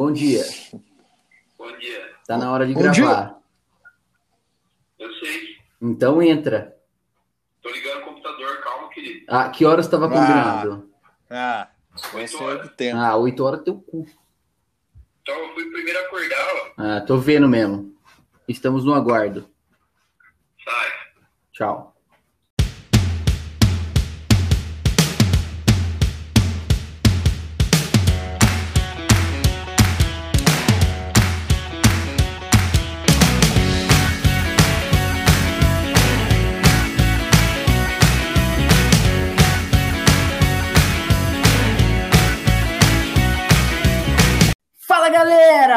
[0.00, 0.42] Bom dia.
[1.58, 2.16] Bom dia.
[2.26, 3.38] Tá na hora de Bom gravar.
[4.98, 5.58] Eu sei.
[5.78, 6.74] Então entra.
[7.60, 9.26] Tô ligando o computador, calma, querido.
[9.28, 10.08] Ah, que horas estava Ah.
[10.08, 10.90] combinado?
[11.28, 11.68] Ah,
[12.14, 12.96] esse é do tempo.
[12.98, 14.06] Ah, 8 horas teu cu.
[15.20, 16.72] Então eu fui primeiro a acordar, ó.
[16.78, 17.94] Ah, tô vendo mesmo.
[18.48, 19.50] Estamos no aguardo.
[20.64, 20.92] Sai.
[21.52, 21.89] Tchau.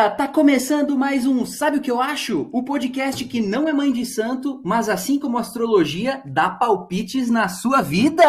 [0.03, 0.09] Galera!
[0.09, 2.49] Tá começando mais um Sabe o que eu acho?
[2.51, 7.29] O podcast que não é mãe de santo, mas assim como a astrologia, dá palpites
[7.29, 8.23] na sua vida!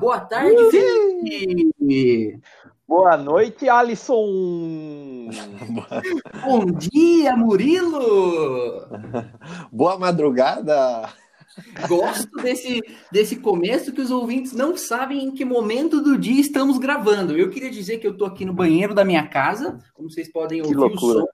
[0.00, 2.40] Boa tarde, Felipe!
[2.86, 5.30] Boa noite, Alisson!
[6.44, 8.86] Bom dia, Murilo!
[9.72, 11.08] Boa madrugada!
[11.88, 16.78] Gosto desse, desse começo que os ouvintes não sabem em que momento do dia estamos
[16.78, 17.36] gravando.
[17.36, 20.62] Eu queria dizer que eu tô aqui no banheiro da minha casa, como vocês podem
[20.62, 21.26] ouvir o som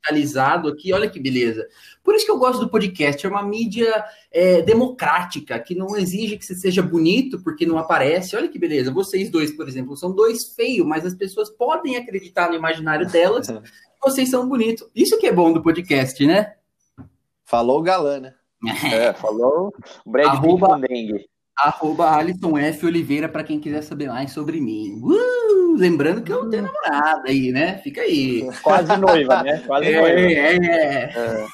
[0.00, 1.66] digitalizado aqui, olha que beleza.
[2.02, 6.38] Por isso que eu gosto do podcast, é uma mídia é, democrática, que não exige
[6.38, 8.34] que você seja bonito, porque não aparece.
[8.34, 12.48] Olha que beleza, vocês dois, por exemplo, são dois feios, mas as pessoas podem acreditar
[12.48, 14.88] no imaginário delas que vocês são bonitos.
[14.94, 16.54] Isso que é bom do podcast, né?
[17.44, 18.34] Falou galã, né?
[18.92, 19.72] É, falou
[20.04, 20.78] o Brad Arroba-.
[21.58, 22.86] Arroba Alisson F.
[22.86, 25.00] Oliveira para quem quiser saber mais sobre mim.
[25.02, 25.76] Uh!
[25.76, 27.78] lembrando que eu tenho namorada aí, né?
[27.78, 28.48] Fica aí.
[28.62, 29.58] Quase noiva, né?
[29.66, 30.18] Quase É, noiva.
[30.18, 30.54] é,
[31.04, 31.46] é.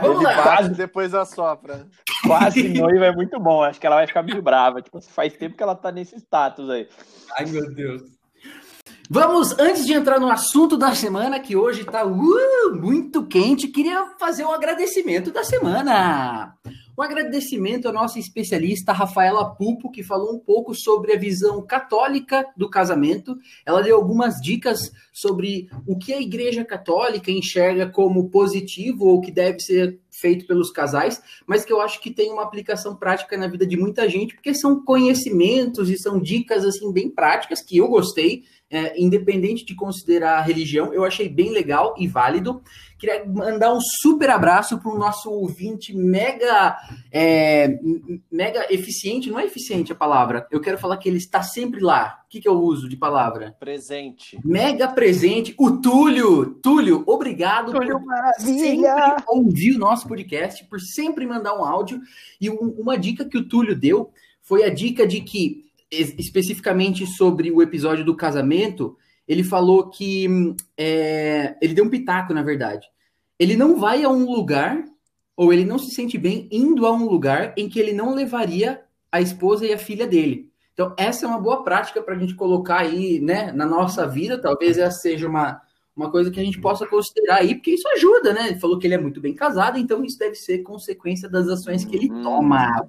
[0.00, 0.44] Vamos Ele lá.
[0.44, 1.86] bate depois assopra.
[2.26, 3.62] Quase noiva é muito bom.
[3.62, 4.82] Acho que ela vai ficar meio brava.
[4.82, 6.88] Tipo, faz tempo que ela tá nesse status aí.
[7.38, 8.02] Ai, meu Deus.
[9.08, 14.04] Vamos, antes de entrar no assunto da semana, que hoje tá uh, muito quente, queria
[14.18, 16.56] fazer um agradecimento da semana.
[16.98, 22.44] Um agradecimento à nossa especialista Rafaela Pupo, que falou um pouco sobre a visão católica
[22.56, 23.36] do casamento.
[23.64, 29.30] Ela deu algumas dicas sobre o que a Igreja Católica enxerga como positivo ou que
[29.30, 33.46] deve ser feito pelos casais, mas que eu acho que tem uma aplicação prática na
[33.46, 37.88] vida de muita gente, porque são conhecimentos e são dicas assim bem práticas que eu
[37.88, 42.62] gostei, é, independente de considerar a religião, eu achei bem legal e válido.
[42.98, 46.76] Queria mandar um super abraço para o nosso ouvinte mega,
[47.12, 47.78] é,
[48.32, 52.22] mega eficiente, não é eficiente a palavra, eu quero falar que ele está sempre lá.
[52.24, 53.54] O que, que eu uso de palavra?
[53.60, 54.38] Presente.
[54.44, 56.54] Mega presente, o Túlio.
[56.62, 58.94] Túlio, obrigado Túlio por Maravilha!
[58.96, 62.00] sempre ouvir o nosso podcast, por sempre mandar um áudio.
[62.40, 64.10] E um- uma dica que o Túlio deu
[64.42, 71.56] foi a dica de que, especificamente sobre o episódio do casamento, ele falou que é,
[71.60, 72.86] ele deu um pitaco, na verdade.
[73.38, 74.84] Ele não vai a um lugar,
[75.36, 78.82] ou ele não se sente bem indo a um lugar em que ele não levaria
[79.10, 80.50] a esposa e a filha dele.
[80.72, 84.38] Então, essa é uma boa prática para a gente colocar aí, né, na nossa vida.
[84.40, 85.60] Talvez essa seja uma,
[85.96, 88.48] uma coisa que a gente possa considerar aí, porque isso ajuda, né?
[88.48, 91.84] Ele falou que ele é muito bem casado, então isso deve ser consequência das ações
[91.84, 92.22] que ele Hum.
[92.22, 92.86] toma.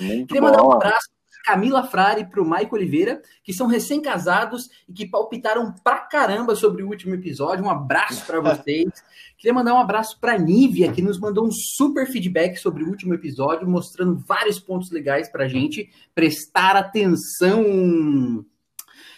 [0.00, 1.08] Muito Queria mandar um abraço
[1.44, 6.54] Camila Frari e para o Maico Oliveira, que são recém-casados e que palpitaram pra caramba
[6.54, 7.64] sobre o último episódio.
[7.64, 8.90] Um abraço para vocês.
[9.36, 13.14] Queria mandar um abraço para Nívia, que nos mandou um super feedback sobre o último
[13.14, 18.44] episódio, mostrando vários pontos legais para gente prestar atenção.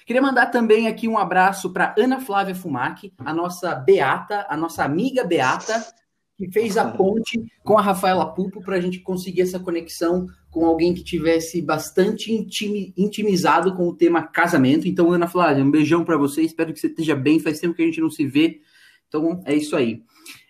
[0.06, 4.84] Queria mandar também aqui um abraço para Ana Flávia Fumac, a nossa Beata, a nossa
[4.84, 5.82] amiga Beata,
[6.36, 10.66] que fez a ponte com a Rafaela Pupo para a gente conseguir essa conexão com
[10.66, 14.88] alguém que tivesse bastante intimi- intimizado com o tema casamento.
[14.88, 16.42] Então, Ana Flávia, um beijão para você.
[16.42, 17.38] Espero que você esteja bem.
[17.38, 18.60] Faz tempo que a gente não se vê.
[19.08, 20.02] Então, é isso aí.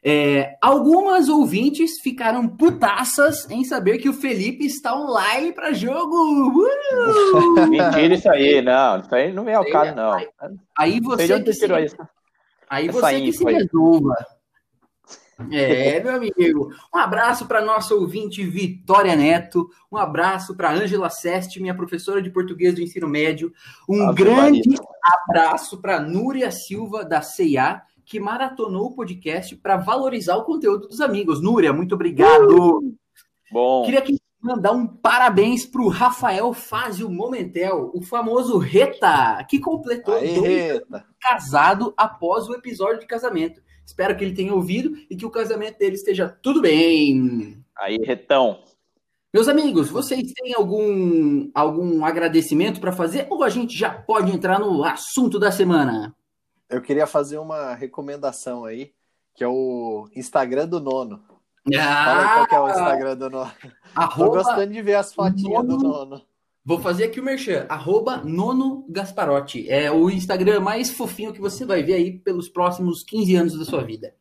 [0.02, 6.14] É, algumas ouvintes ficaram putaças em saber que o Felipe está online para jogo.
[6.94, 7.66] Uh!
[7.66, 9.00] Mentira isso aí, não.
[9.00, 10.16] Isso aí não é o caso, não.
[10.78, 11.66] Aí você que se,
[12.68, 14.14] aí você que se resolva.
[15.50, 16.70] É, meu amigo.
[16.94, 19.68] Um abraço para nossa ouvinte Vitória Neto.
[19.90, 23.52] Um abraço para Ângela Seste, minha professora de português do ensino médio.
[23.88, 24.78] Um Ave grande Maria.
[25.26, 31.00] abraço para Núria Silva, da CIA, que maratonou o podcast para valorizar o conteúdo dos
[31.00, 31.40] amigos.
[31.42, 32.94] Núria, muito obrigado.
[33.50, 39.58] Bom, Queria aqui mandar um parabéns para o Rafael Fázio Momentel, o famoso Reta, que
[39.58, 41.06] completou Aí, dois Reta.
[41.18, 43.62] casado após o episódio de casamento.
[43.84, 47.62] Espero que ele tenha ouvido e que o casamento dele esteja tudo bem.
[47.76, 48.62] aí, retão.
[49.32, 54.60] Meus amigos, vocês têm algum, algum agradecimento para fazer ou a gente já pode entrar
[54.60, 56.14] no assunto da semana?
[56.68, 58.92] eu queria fazer uma recomendação aí,
[59.34, 61.22] que é o Instagram do Nono.
[61.72, 63.52] Fala aí qual que é o Instagram do Nono.
[64.16, 66.22] Tô gostando de ver as fotinhas do Nono.
[66.66, 69.68] Vou fazer aqui o merchan, arroba Nono Gasparotti.
[69.68, 73.66] É o Instagram mais fofinho que você vai ver aí pelos próximos 15 anos da
[73.66, 74.14] sua vida.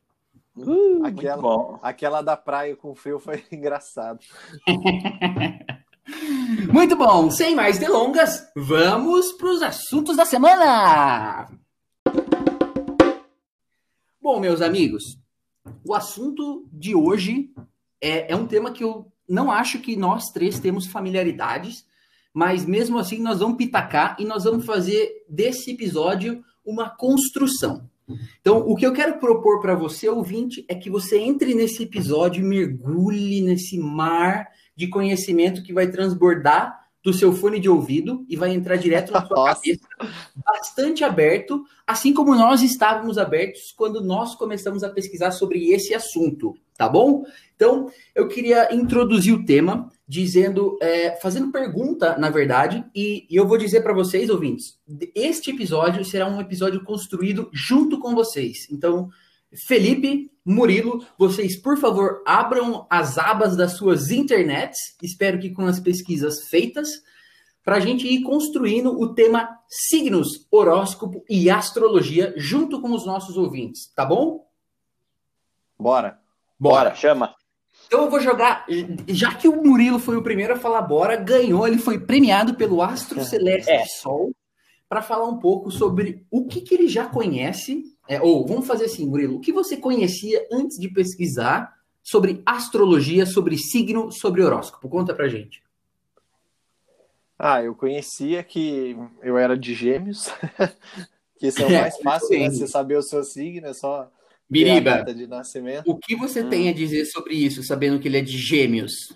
[0.56, 1.80] Uh, Aquela- Muito bom.
[1.81, 4.19] Aquela da praia com frio foi engraçado.
[6.72, 11.48] Muito bom, sem mais delongas, vamos para os assuntos da semana.
[14.22, 15.18] Bom, meus amigos,
[15.88, 17.54] o assunto de hoje
[18.01, 21.86] é, é um tema que eu não acho que nós três temos familiaridades,
[22.33, 27.89] mas mesmo assim nós vamos pitacar e nós vamos fazer desse episódio uma construção.
[28.41, 32.44] Então, o que eu quero propor para você, ouvinte, é que você entre nesse episódio
[32.44, 38.35] e mergulhe nesse mar de conhecimento que vai transbordar do seu fone de ouvido e
[38.35, 39.56] vai entrar direto na sua Nossa.
[39.56, 39.88] cabeça,
[40.35, 46.56] bastante aberto, assim como nós estávamos abertos quando nós começamos a pesquisar sobre esse assunto,
[46.77, 47.25] tá bom?
[47.56, 53.48] Então, eu queria introduzir o tema dizendo, é, fazendo pergunta, na verdade, e, e eu
[53.48, 54.78] vou dizer para vocês, ouvintes,
[55.16, 58.70] este episódio será um episódio construído junto com vocês.
[58.70, 59.10] Então,
[59.68, 65.80] Felipe, Murilo, vocês, por favor, abram as abas das suas internets, espero que com as
[65.80, 66.90] pesquisas feitas,
[67.64, 73.38] para a gente ir construindo o tema signos, horóscopo e astrologia junto com os nossos
[73.38, 74.46] ouvintes, tá bom?
[75.80, 76.20] Bora.
[76.60, 77.34] Bora, chama.
[77.94, 78.66] Então eu vou jogar,
[79.07, 82.81] já que o Murilo foi o primeiro a falar bora, ganhou, ele foi premiado pelo
[82.81, 83.86] Astro Celeste É.
[83.86, 84.34] Sol
[84.90, 88.86] para falar um pouco sobre o que, que ele já conhece, é, ou vamos fazer
[88.86, 94.90] assim, Murilo, o que você conhecia antes de pesquisar sobre astrologia, sobre signo, sobre horóscopo?
[94.90, 95.62] Conta pra gente.
[97.38, 100.31] Ah, eu conhecia que eu era de gêmeos,
[101.38, 102.50] que isso é o É, mais fácil, né?
[102.50, 104.10] Você saber o seu signo, é só
[104.54, 105.84] Biriba, data de nascimento.
[105.90, 109.12] o que você tem a dizer sobre isso, sabendo que ele é de gêmeos?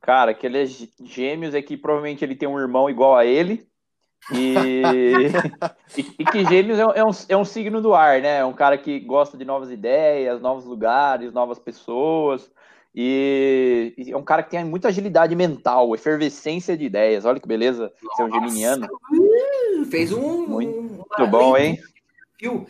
[0.00, 3.24] Cara, que ele é gê- gêmeos é que provavelmente ele tem um irmão igual a
[3.24, 3.66] ele.
[4.32, 5.26] E,
[5.98, 8.38] e, e que gêmeos é, um- é um, é um signo do ar, né?
[8.38, 12.50] É um cara que gosta de novas ideias, novos lugares, novas pessoas.
[12.94, 17.24] E, e é um cara que tem muita agilidade mental, efervescência de ideias.
[17.26, 18.88] Olha que beleza ser um geminiano.
[19.12, 20.46] Uh, fez um.
[20.46, 21.78] Muito um- Muito bom, hein?
[22.40, 22.66] Viu?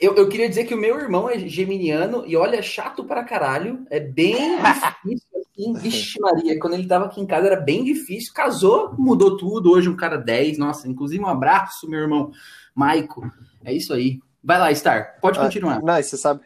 [0.00, 3.22] Eu, eu queria dizer que o meu irmão é geminiano e olha, é chato pra
[3.22, 3.84] caralho.
[3.90, 4.34] É bem
[5.04, 5.72] difícil, assim.
[5.74, 8.32] Vixe, Maria, quando ele tava aqui em casa era bem difícil.
[8.32, 9.70] Casou, mudou tudo.
[9.70, 10.56] Hoje um cara 10.
[10.56, 12.32] Nossa, inclusive um abraço, meu irmão
[12.74, 13.30] Maico.
[13.62, 14.20] É isso aí.
[14.42, 15.18] Vai lá, Star.
[15.20, 15.82] Pode Ah, continuar.
[15.82, 16.40] Não, e você sabe,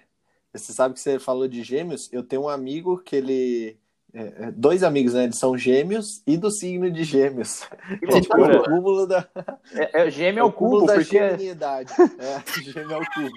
[0.52, 2.12] você sabe que você falou de gêmeos?
[2.12, 3.78] Eu tenho um amigo que ele.
[4.14, 5.24] É, é, dois amigos, né?
[5.24, 7.64] Eles são gêmeos e do signo de gêmeos.
[7.98, 9.26] Que É tipo o cúmulo da,
[9.72, 11.18] É, é, gêmeo é o cúmulo cubo, da porque.
[11.18, 11.92] geminidade.
[12.18, 13.30] É, gêmeo é o cubo.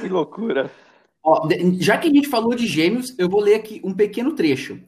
[0.00, 0.70] Que loucura.
[1.20, 1.48] Ó,
[1.80, 4.80] já que a gente falou de gêmeos, eu vou ler aqui um pequeno trecho.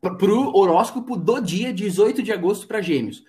[0.00, 3.24] Para o horóscopo do dia 18 de agosto para gêmeos.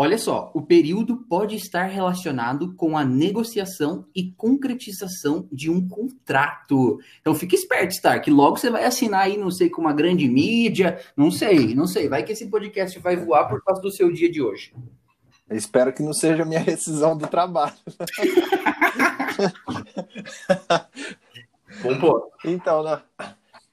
[0.00, 7.00] Olha só, o período pode estar relacionado com a negociação e concretização de um contrato.
[7.20, 10.28] Então fique esperto, Star, que logo você vai assinar aí, não sei, com uma grande
[10.28, 12.08] mídia, não sei, não sei.
[12.08, 14.72] Vai que esse podcast vai voar por causa do seu dia de hoje.
[15.50, 17.74] Eu espero que não seja a minha rescisão do trabalho.
[21.82, 22.30] Bom, pô.
[22.44, 23.02] Então, né?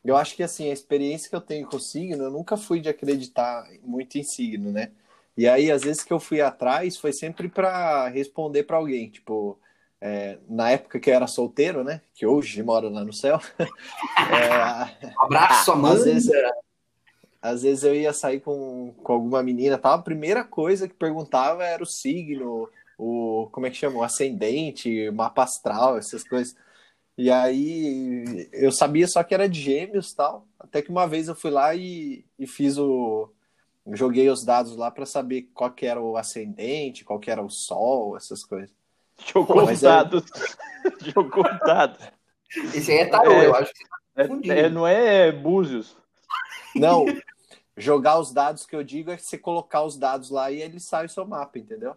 [0.03, 2.79] Eu acho que assim, a experiência que eu tenho com o signo, eu nunca fui
[2.79, 4.89] de acreditar muito em signo, né?
[5.37, 9.09] E aí, às vezes que eu fui atrás, foi sempre para responder para alguém.
[9.09, 9.59] Tipo,
[9.99, 12.01] é, na época que eu era solteiro, né?
[12.13, 13.39] Que hoje moro lá no céu.
[13.59, 15.95] é, Abraço, Amanda.
[15.95, 16.31] às vezes,
[17.41, 19.93] às vezes eu ia sair com, com alguma menina, tal.
[19.93, 23.99] A primeira coisa que perguntava era o signo, o como é que chama?
[23.99, 26.55] O ascendente, mapa astral, essas coisas.
[27.17, 30.47] E aí eu sabia só que era de gêmeos tal.
[30.59, 33.29] Até que uma vez eu fui lá e, e fiz o.
[33.93, 37.49] Joguei os dados lá para saber qual que era o ascendente, qual que era o
[37.49, 38.73] sol, essas coisas.
[39.31, 40.23] Jogou os é- dados.
[41.13, 41.99] Jogou os dados.
[42.73, 43.45] Esse aí é tarô, É.
[43.47, 43.71] eu acho.
[43.73, 44.53] que você tá É, confundindo.
[44.53, 45.95] é, não é Búzios.
[46.75, 47.05] Não,
[47.77, 50.79] jogar os dados que eu digo é que você colocar os dados lá e ele
[50.79, 51.95] sai o seu mapa, entendeu?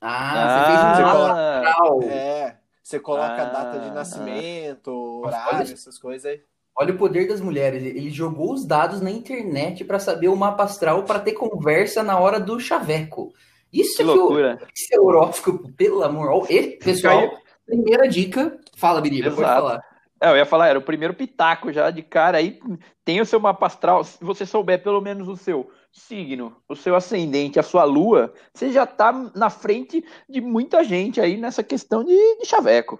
[0.00, 2.12] Ah, você fez um Ah.
[2.12, 3.92] É, você coloca a data de Ah.
[3.94, 4.90] nascimento,
[5.24, 6.42] horário, essas coisas aí.
[6.76, 7.82] Olha o poder das mulheres.
[7.84, 12.18] Ele jogou os dados na internet para saber o mapa astral para ter conversa na
[12.18, 13.32] hora do chaveco.
[13.72, 14.58] Isso Que que o loucura.
[14.74, 16.50] esse é horóscopo, pelo amor.
[16.50, 17.30] E, pessoal,
[17.66, 18.58] primeira dica.
[18.76, 19.80] Fala, Biriba, pode falar.
[20.20, 22.38] É, eu ia falar, era o primeiro pitaco já de cara.
[22.38, 22.58] Aí
[23.04, 24.02] tem o seu mapa astral.
[24.04, 28.72] Se você souber pelo menos o seu signo, o seu ascendente, a sua lua, você
[28.72, 32.98] já tá na frente de muita gente aí nessa questão de, de chaveco.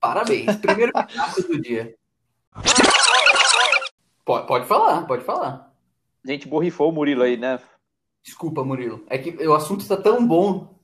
[0.00, 0.56] Parabéns.
[0.56, 1.94] Primeiro pitaco do dia.
[4.24, 5.72] Pode, pode falar, pode falar.
[6.26, 7.58] A gente borrifou o Murilo aí, né?
[8.24, 9.04] Desculpa, Murilo.
[9.08, 10.74] É que o assunto está tão bom.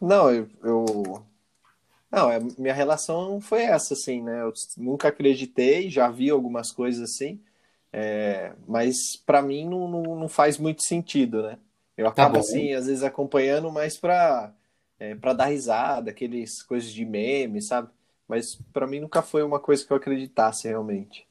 [0.00, 1.26] Não, eu, eu-
[2.10, 4.42] Não, é, minha relação foi essa, assim, né?
[4.42, 7.40] Eu nunca acreditei, já vi algumas coisas assim,
[7.92, 8.96] é, mas
[9.26, 11.58] pra mim não, não, não faz muito sentido, né?
[11.96, 12.40] Eu acabo, bom.
[12.40, 14.54] assim, às vezes acompanhando mais pra,
[14.98, 17.90] é, pra dar risada, aqueles coisas de meme, sabe?
[18.28, 21.26] Mas pra mim nunca foi uma coisa que eu acreditasse realmente.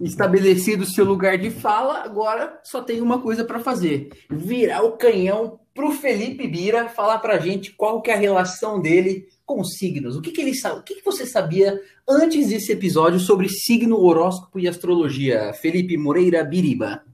[0.00, 5.58] Estabelecido seu lugar de fala, agora só tem uma coisa para fazer: virar o canhão
[5.74, 10.16] pro Felipe Bira falar pra gente qual que é a relação dele com signos.
[10.16, 10.80] O que, que ele sabe?
[10.80, 15.52] O que, que você sabia antes desse episódio sobre signo, horóscopo e astrologia?
[15.52, 17.04] Felipe Moreira Biriba.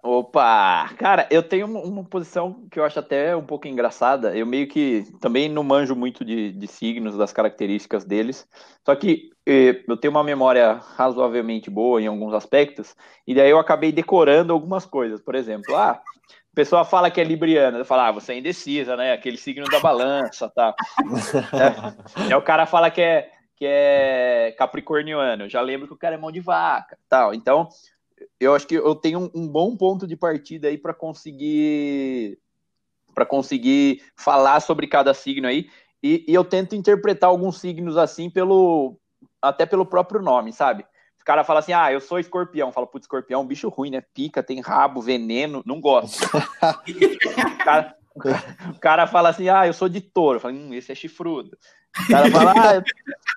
[0.00, 0.92] Opa!
[0.96, 4.36] Cara, eu tenho uma, posição que eu acho até um pouco engraçada.
[4.36, 8.46] Eu meio que também não manjo muito de, de signos, das características deles.
[8.84, 12.94] Só que eu tenho uma memória razoavelmente boa em alguns aspectos,
[13.26, 15.20] e daí eu acabei decorando algumas coisas.
[15.20, 16.00] Por exemplo, ah,
[16.52, 19.12] a pessoa fala que é libriana, eu falo, ah, você é indecisa, né?
[19.12, 20.74] Aquele signo da balança, tá?
[22.30, 26.14] É, o cara fala que é, que é capricorniano, eu já lembro que o cara
[26.14, 27.34] é mão de vaca, tal.
[27.34, 27.68] Então,
[28.38, 32.38] eu acho que eu tenho um, um bom ponto de partida aí para conseguir
[33.14, 35.68] para conseguir falar sobre cada signo aí
[36.02, 38.98] e, e eu tento interpretar alguns signos assim pelo
[39.42, 40.86] até pelo próprio nome, sabe?
[41.20, 42.72] O cara fala assim, ah, eu sou escorpião.
[42.72, 44.00] Fala, putz, escorpião é um bicho ruim, né?
[44.00, 46.24] Pica, tem rabo, veneno, não gosto.
[46.26, 47.96] o, cara,
[48.74, 50.40] o cara fala assim, ah, eu sou de touro.
[50.40, 51.56] Fala, hum, esse é chifrudo.
[52.04, 52.82] O cara fala, ah, eu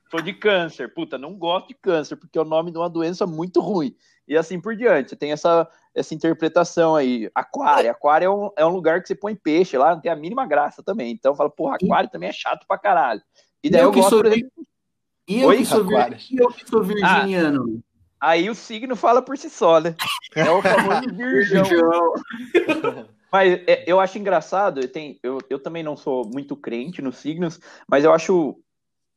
[0.09, 0.91] sou de câncer.
[0.95, 3.95] Puta, não gosto de câncer, porque é o nome de uma doença muito ruim.
[4.27, 5.15] E assim por diante.
[5.15, 7.29] Tem essa, essa interpretação aí.
[7.35, 7.91] Aquário.
[7.91, 10.47] Aquário é um, é um lugar que você põe peixe lá, não tem a mínima
[10.47, 11.11] graça também.
[11.11, 13.21] Então fala, porra, aquário também é chato pra caralho.
[13.63, 14.65] E daí Eu eu, que gosto, sou por exemplo,
[15.27, 16.17] eu, Oi, que sou, vir...
[16.31, 17.83] E eu que sou virginiano.
[18.19, 19.95] Aí o signo fala por si só, né?
[20.35, 22.13] É o famoso virgão.
[23.31, 27.17] Mas é, eu acho engraçado, eu, tenho, eu, eu também não sou muito crente nos
[27.17, 28.57] signos, mas eu acho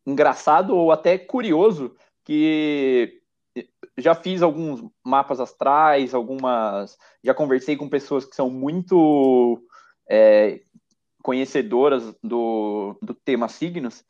[0.04, 3.20] engraçado ou até curioso que
[3.96, 6.96] já fiz alguns mapas astrais, algumas.
[7.22, 9.62] Já conversei com pessoas que são muito
[10.08, 10.60] é,
[11.22, 14.04] conhecedoras do, do tema signos,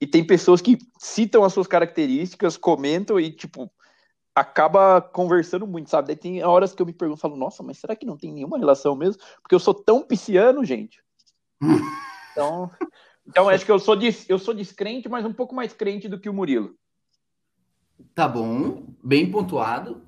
[0.00, 3.70] e, tem pessoas que citam as suas características, comentam e, tipo,
[4.34, 6.08] acaba conversando muito, sabe?
[6.08, 8.58] Daí tem horas que eu me pergunto, falo, nossa, mas será que não tem nenhuma
[8.58, 9.20] relação mesmo?
[9.42, 11.02] Porque eu sou tão pisciano, gente.
[12.32, 12.70] Então,
[13.26, 16.18] então acho que eu sou, des, eu sou descrente, mas um pouco mais crente do
[16.18, 16.76] que o Murilo.
[18.14, 20.02] Tá bom, bem pontuado.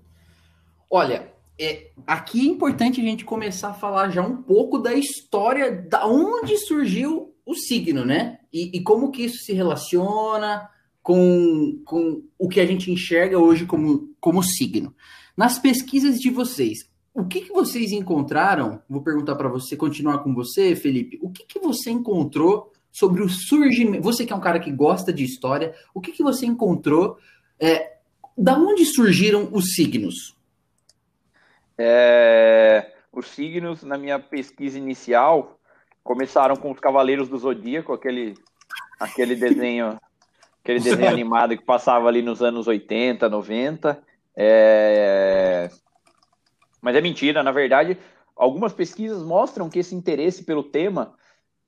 [0.91, 5.73] Olha, é, aqui é importante a gente começar a falar já um pouco da história,
[5.73, 8.41] da onde surgiu o signo, né?
[8.57, 10.71] E, e como que isso se relaciona
[11.03, 14.95] com, com o que a gente enxerga hoje como, como signo.
[15.37, 18.81] Nas pesquisas de vocês, o que, que vocês encontraram?
[18.89, 21.19] Vou perguntar para você, continuar com você, Felipe.
[21.21, 24.03] O que, que você encontrou sobre o surgimento?
[24.03, 27.19] Você que é um cara que gosta de história, o que, que você encontrou?
[27.61, 27.99] É,
[28.39, 30.35] da onde surgiram os signos?
[31.77, 35.56] É, os signos, na minha pesquisa inicial,
[36.07, 38.35] começaram com os Cavaleiros do Zodíaco, aquele,
[38.99, 39.99] aquele desenho,
[40.63, 44.01] aquele desenho animado que passava ali nos anos 80, 90.
[44.37, 45.69] É...
[46.81, 47.99] Mas é mentira, na verdade,
[48.37, 51.15] algumas pesquisas mostram que esse interesse pelo tema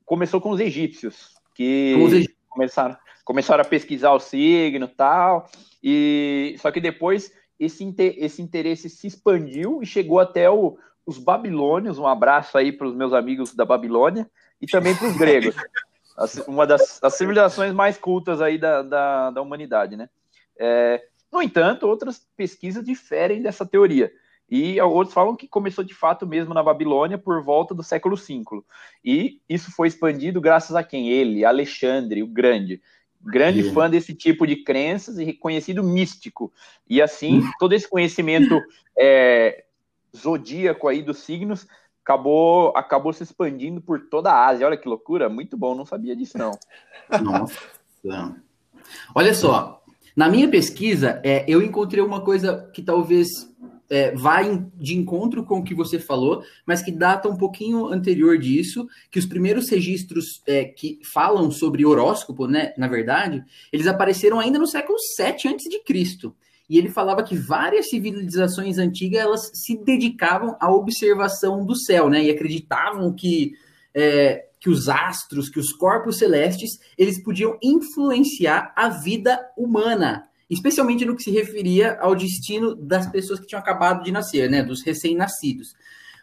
[0.04, 2.38] começou com os egípcios, que os egípcios.
[2.49, 5.50] começaram, começaram a pesquisar o signo e tal,
[5.83, 11.98] e só que depois esse, esse interesse se expandiu e chegou até o- os babilônios.
[11.98, 15.56] Um abraço aí para os meus amigos da Babilônia e também para os gregos.
[16.46, 20.10] Uma das as civilizações mais cultas aí da, da, da humanidade, né?
[20.58, 24.12] É, no entanto, outras pesquisas diferem dessa teoria.
[24.50, 28.42] E outros falam que começou de fato mesmo na Babilônia por volta do século V.
[29.02, 31.08] E isso foi expandido graças a quem?
[31.08, 32.82] Ele, Alexandre, o Grande.
[33.20, 36.52] Grande fã desse tipo de crenças e reconhecido místico.
[36.88, 38.60] E assim, todo esse conhecimento
[38.98, 39.64] é,
[40.18, 41.66] zodíaco aí dos signos
[42.02, 44.66] acabou, acabou se expandindo por toda a Ásia.
[44.66, 46.52] Olha que loucura, muito bom, não sabia disso não.
[47.22, 47.58] Nossa.
[49.14, 49.82] Olha só,
[50.16, 53.28] na minha pesquisa, é, eu encontrei uma coisa que talvez
[53.90, 54.14] é,
[54.76, 59.18] de encontro com o que você falou, mas que data um pouquinho anterior disso, que
[59.18, 64.66] os primeiros registros é, que falam sobre horóscopo, né, na verdade, eles apareceram ainda no
[64.66, 66.34] século 7 antes de Cristo.
[66.68, 72.25] E ele falava que várias civilizações antigas elas se dedicavam à observação do céu, né,
[72.25, 73.52] e acreditavam que
[73.94, 81.04] é, que os astros, que os corpos celestes, eles podiam influenciar a vida humana especialmente
[81.04, 84.82] no que se referia ao destino das pessoas que tinham acabado de nascer, né, dos
[84.82, 85.75] recém-nascidos.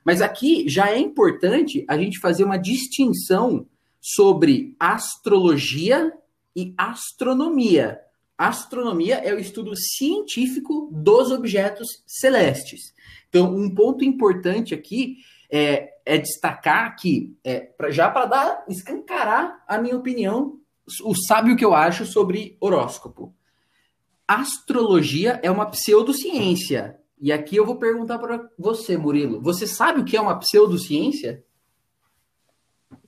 [0.03, 3.67] Mas aqui já é importante a gente fazer uma distinção
[4.01, 6.11] sobre astrologia
[6.55, 7.99] e astronomia.
[8.37, 12.93] Astronomia é o estudo científico dos objetos celestes.
[13.29, 15.17] Então, um ponto importante aqui
[15.49, 20.59] é, é destacar que, é, pra, já para dar, escancarar a minha opinião,
[21.03, 23.33] o sábio que eu acho sobre horóscopo
[24.27, 26.99] astrologia é uma pseudociência.
[27.19, 29.41] E aqui eu vou perguntar para você, Murilo.
[29.41, 31.43] Você sabe o que é uma pseudociência?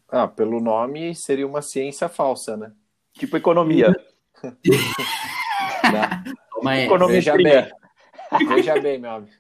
[0.08, 2.72] Ah, pelo nome seria uma ciência falsa, né?
[3.14, 3.94] Tipo economia.
[6.52, 7.72] Toma economia Veja bem.
[8.48, 9.32] Veja bem, meu amigo.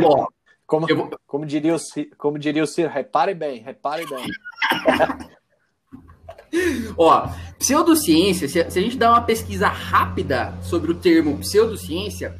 [0.00, 0.26] Bom,
[0.66, 1.10] como, vou...
[1.26, 1.78] como, diria o,
[2.16, 4.26] como diria o Ciro, repare bem, repare bem.
[6.98, 12.38] Ó, pseudociência, se a gente dá uma pesquisa rápida sobre o termo pseudociência,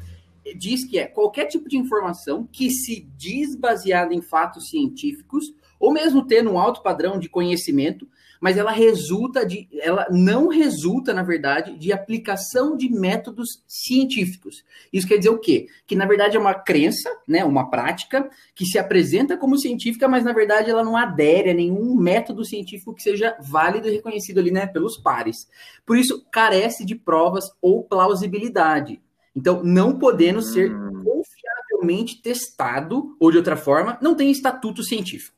[0.57, 5.45] diz que é qualquer tipo de informação que se diz baseada em fatos científicos,
[5.79, 8.07] ou mesmo tendo um alto padrão de conhecimento,
[8.43, 14.65] mas ela resulta de, ela não resulta, na verdade, de aplicação de métodos científicos.
[14.91, 15.67] Isso quer dizer o quê?
[15.87, 20.25] Que na verdade é uma crença, né, uma prática que se apresenta como científica, mas
[20.25, 24.51] na verdade ela não adere a nenhum método científico que seja válido e reconhecido ali,
[24.51, 25.47] né, pelos pares.
[25.85, 29.01] Por isso carece de provas ou plausibilidade.
[29.33, 31.01] Então, não podendo ser hum.
[31.01, 35.37] confiavelmente testado ou de outra forma, não tem estatuto científico.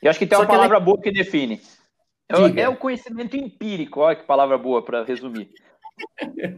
[0.00, 0.84] Eu acho que tem Só uma palavra ela...
[0.86, 1.60] boa que define.
[2.30, 5.50] É, é, o conhecimento empírico, olha que palavra boa para resumir.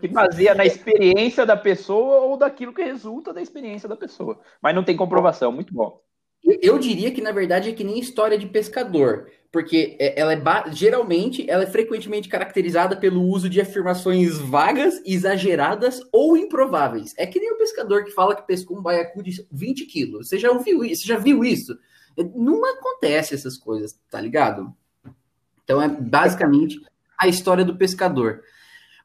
[0.01, 4.41] Que baseia na experiência da pessoa ou daquilo que resulta da experiência da pessoa.
[4.61, 6.01] Mas não tem comprovação, muito bom.
[6.45, 10.41] Eu diria que, na verdade, é que nem história de pescador, porque é, ela é
[10.73, 17.15] geralmente ela é frequentemente caracterizada pelo uso de afirmações vagas, exageradas ou improváveis.
[17.17, 20.29] É que nem o pescador que fala que pescou um baiacu de 20 quilos.
[20.29, 21.03] Você já ouviu isso?
[21.03, 21.79] Você já viu isso?
[22.35, 24.75] Não acontece essas coisas, tá ligado?
[25.65, 26.81] Então é basicamente
[27.19, 28.43] a história do pescador.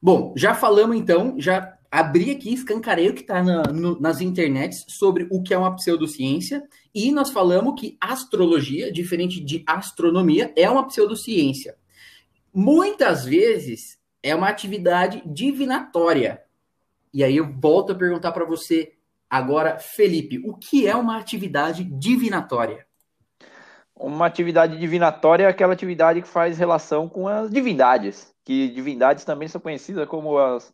[0.02, 3.62] Bom, já falamos então, já abri aqui, escancarei o que está na,
[4.00, 6.62] nas internets sobre o que é uma pseudociência,
[6.94, 11.76] e nós falamos que astrologia, diferente de astronomia, é uma pseudociência.
[12.52, 16.42] Muitas vezes é uma atividade divinatória.
[17.12, 18.92] E aí eu volto a perguntar para você
[19.30, 22.87] agora, Felipe, o que é uma atividade divinatória?
[23.98, 29.48] Uma atividade divinatória é aquela atividade que faz relação com as divindades, que divindades também
[29.48, 30.72] são conhecidas como as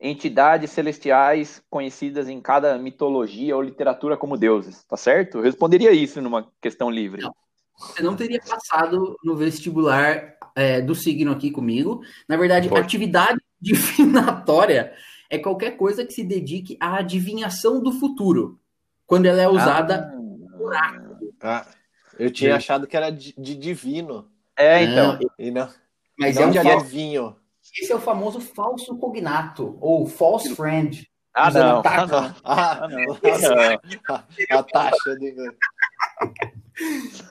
[0.00, 5.38] entidades celestiais conhecidas em cada mitologia ou literatura como deuses, tá certo?
[5.38, 7.22] Eu responderia isso numa questão livre.
[7.22, 7.34] Não.
[7.78, 12.02] Você não teria passado no vestibular é, do signo aqui comigo.
[12.28, 12.80] Na verdade, Pode.
[12.80, 14.92] atividade divinatória
[15.30, 18.58] é qualquer coisa que se dedique à adivinhação do futuro,
[19.06, 20.62] quando ela é usada ah.
[20.62, 21.18] oráculo.
[21.40, 21.66] Ah.
[22.18, 24.28] Eu tinha achado que era de, de divino.
[24.56, 25.18] É, então.
[25.38, 25.68] E não,
[26.18, 27.36] Mas não é um de adivinho.
[27.80, 31.06] Esse é o famoso falso cognato, ou false friend.
[31.32, 31.82] Ah, não.
[31.84, 32.34] Ah, não.
[32.44, 33.18] Ah, não.
[33.22, 34.58] Ah, não.
[34.58, 35.34] A taxa de...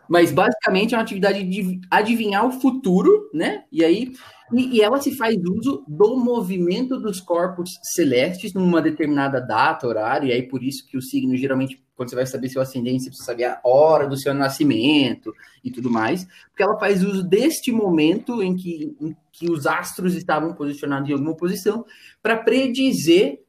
[0.08, 3.65] Mas basicamente é uma atividade de adivinhar o futuro, né?
[3.71, 4.13] E aí
[4.54, 10.30] e, e, ela se faz uso do movimento dos corpos celestes numa determinada data, horário,
[10.30, 13.10] e aí por isso que o signo geralmente, quando você vai saber seu ascendente, você
[13.10, 15.34] precisa saber a hora do seu nascimento
[15.64, 20.16] e tudo mais, porque ela faz uso deste momento em que, em que os astros
[20.16, 21.86] estavam posicionados em alguma posição
[22.22, 23.42] para predizer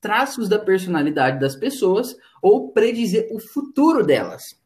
[0.00, 4.60] traços da personalidade das pessoas ou predizer o futuro delas.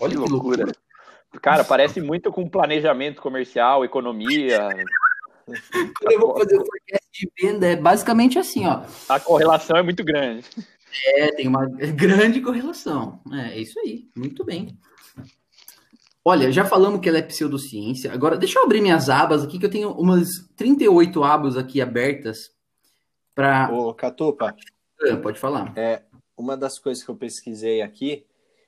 [0.00, 0.64] Olha que, que loucura.
[0.64, 0.88] loucura.
[1.42, 4.68] Cara, parece muito com planejamento comercial, economia,
[5.98, 8.82] quando eu vou fazer o forecast de venda, é basicamente assim, ó.
[9.08, 10.44] A correlação é muito grande.
[11.04, 13.20] É, tem uma grande correlação.
[13.32, 14.08] É, é isso aí.
[14.16, 14.78] Muito bem.
[16.24, 18.12] Olha, já falamos que ela é pseudociência.
[18.12, 22.50] Agora, deixa eu abrir minhas abas aqui, que eu tenho umas 38 abas aqui abertas
[23.34, 23.72] para.
[23.72, 24.54] Ô, Catupa.
[25.00, 25.72] Ah, pode falar.
[25.76, 26.02] É,
[26.36, 28.26] uma das coisas que eu pesquisei aqui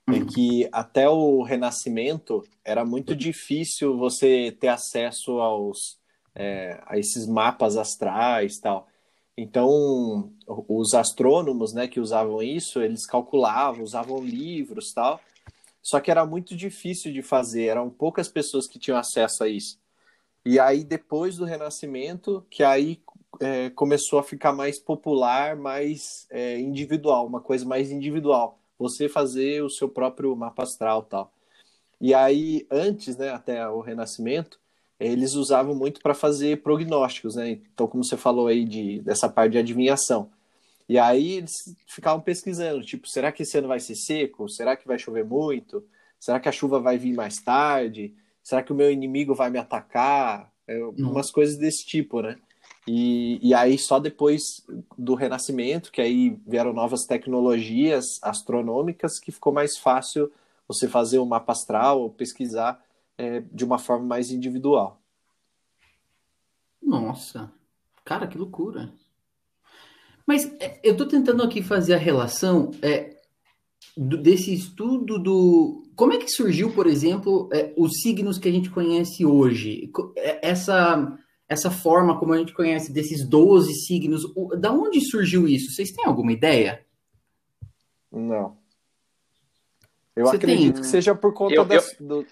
[0.09, 0.27] é hum.
[0.27, 6.00] que até o Renascimento era muito difícil você ter acesso aos
[6.35, 8.89] é, a esses mapas astrais tal.
[9.37, 15.21] Então, os astrônomos, né, que usavam isso, eles calculavam, usavam livros, tal.
[15.83, 19.79] Só que era muito difícil de fazer, eram poucas pessoas que tinham acesso a isso.
[20.45, 23.01] E aí, depois do Renascimento, que aí
[23.41, 28.59] é, começou a ficar mais popular, mais é, individual, uma coisa mais individual.
[28.79, 31.33] Você fazer o seu próprio mapa astral tal.
[32.01, 34.59] E aí, antes, né, até o Renascimento,
[35.01, 37.59] eles usavam muito para fazer prognósticos, né?
[37.73, 40.31] Então, como você falou aí de, dessa parte de adivinhação.
[40.87, 44.49] E aí eles ficavam pesquisando, tipo, será que esse ano vai ser seco?
[44.49, 45.83] Será que vai chover muito?
[46.19, 48.15] Será que a chuva vai vir mais tarde?
[48.43, 50.53] Será que o meu inimigo vai me atacar?
[50.69, 52.37] É, umas coisas desse tipo, né?
[52.87, 54.65] E, e aí só depois
[54.99, 60.31] do Renascimento, que aí vieram novas tecnologias astronômicas, que ficou mais fácil
[60.67, 62.83] você fazer um mapa astral ou pesquisar
[63.21, 64.99] é, de uma forma mais individual.
[66.83, 67.53] Nossa,
[68.03, 68.91] cara, que loucura!
[70.27, 73.21] Mas é, eu estou tentando aqui fazer a relação é,
[73.95, 75.83] do, desse estudo do.
[75.95, 79.93] Como é que surgiu, por exemplo, é, os signos que a gente conhece hoje?
[80.17, 85.47] É, essa, essa forma como a gente conhece desses 12 signos, o, da onde surgiu
[85.47, 85.73] isso?
[85.73, 86.87] Vocês têm alguma ideia?
[88.11, 88.57] Não.
[90.17, 90.83] Eu Você acredito tem...
[90.83, 92.07] que seja por conta eu, das, eu...
[92.07, 92.27] Do,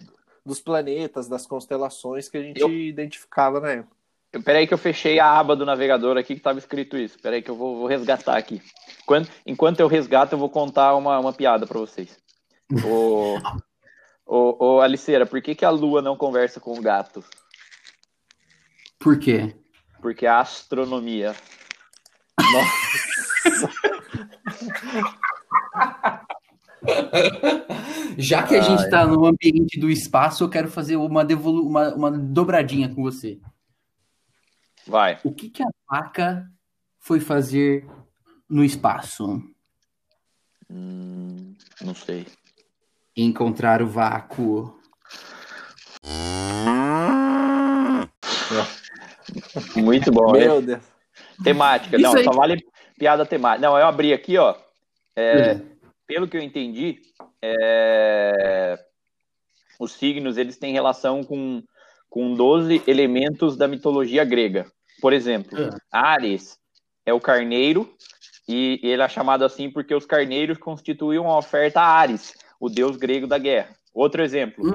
[0.48, 2.72] dos planetas, das constelações que a gente eu...
[2.72, 3.96] identificava na época.
[4.44, 7.18] Peraí que eu fechei a aba do navegador aqui que estava escrito isso.
[7.18, 8.60] Peraí que eu vou, vou resgatar aqui.
[9.02, 12.18] Enquanto, enquanto, eu resgato, eu vou contar uma, uma piada para vocês.
[12.84, 13.38] Ô,
[14.26, 17.24] ô, ô, Aliceira, por que, que a lua não conversa com o gato?
[18.98, 19.54] Por quê?
[20.02, 21.34] Porque a astronomia.
[22.38, 23.70] Nossa.
[28.18, 31.94] Já que a gente está no ambiente do espaço, eu quero fazer uma, devolu uma,
[31.94, 33.38] uma dobradinha com você.
[34.86, 35.18] Vai.
[35.22, 36.50] O que, que a vaca
[36.98, 37.86] foi fazer
[38.48, 39.42] no espaço?
[40.70, 42.26] Hum, não sei.
[43.16, 44.76] Encontrar o vácuo.
[49.76, 50.82] Muito bom, Meu Deus.
[51.42, 51.96] Temática.
[51.96, 52.24] Isso não, aí.
[52.24, 52.64] só vale
[52.98, 53.66] piada temática.
[53.66, 54.54] Não, eu abri aqui, ó.
[55.14, 55.77] É, uhum.
[56.08, 57.02] Pelo que eu entendi,
[57.42, 58.82] é,
[59.78, 61.62] os signos eles têm relação com,
[62.08, 64.66] com 12 elementos da mitologia grega.
[65.02, 65.70] Por exemplo, é.
[65.92, 66.58] Ares
[67.04, 67.94] é o carneiro,
[68.48, 72.96] e ele é chamado assim porque os carneiros constituíam a oferta a Ares, o deus
[72.96, 73.76] grego da guerra.
[73.92, 74.74] Outro exemplo, hum.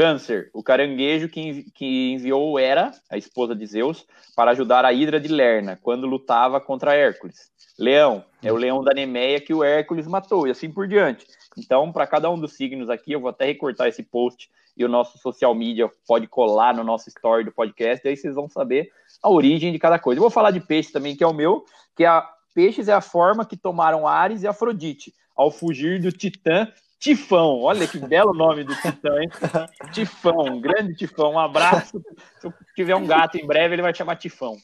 [0.00, 5.20] Câncer, o caranguejo que, que enviou Hera, a esposa de Zeus, para ajudar a Hidra
[5.20, 7.50] de Lerna, quando lutava contra Hércules.
[7.78, 11.26] Leão, é o leão da Nemeia que o Hércules matou, e assim por diante.
[11.54, 14.88] Então, para cada um dos signos aqui, eu vou até recortar esse post e o
[14.88, 18.90] nosso social media pode colar no nosso story do podcast, e aí vocês vão saber
[19.22, 20.16] a origem de cada coisa.
[20.18, 21.62] Eu vou falar de peixe também, que é o meu,
[21.94, 26.10] que é a peixes é a forma que tomaram Ares e Afrodite ao fugir do
[26.10, 26.66] Titã
[27.00, 27.62] Tifão.
[27.62, 29.30] Olha que belo nome do Titã, hein?
[29.90, 31.32] Tifão, grande Tifão.
[31.32, 32.00] Um abraço.
[32.38, 34.58] Se eu tiver um gato em breve, ele vai chamar Tifão.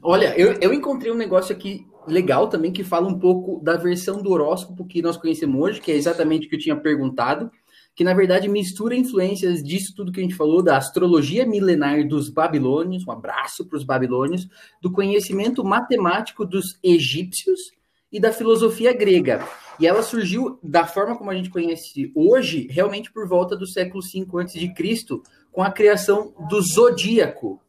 [0.00, 4.22] Olha, eu, eu encontrei um negócio aqui legal também que fala um pouco da versão
[4.22, 7.50] do horóscopo que nós conhecemos hoje, que é exatamente o que eu tinha perguntado,
[7.94, 12.30] que na verdade mistura influências disso tudo que a gente falou, da astrologia milenar dos
[12.30, 14.48] babilônios, um abraço para os babilônios,
[14.80, 17.72] do conhecimento matemático dos egípcios
[18.12, 19.46] e da filosofia grega.
[19.78, 24.02] E ela surgiu da forma como a gente conhece hoje, realmente por volta do século
[24.02, 27.60] V a.C., com a criação do zodíaco,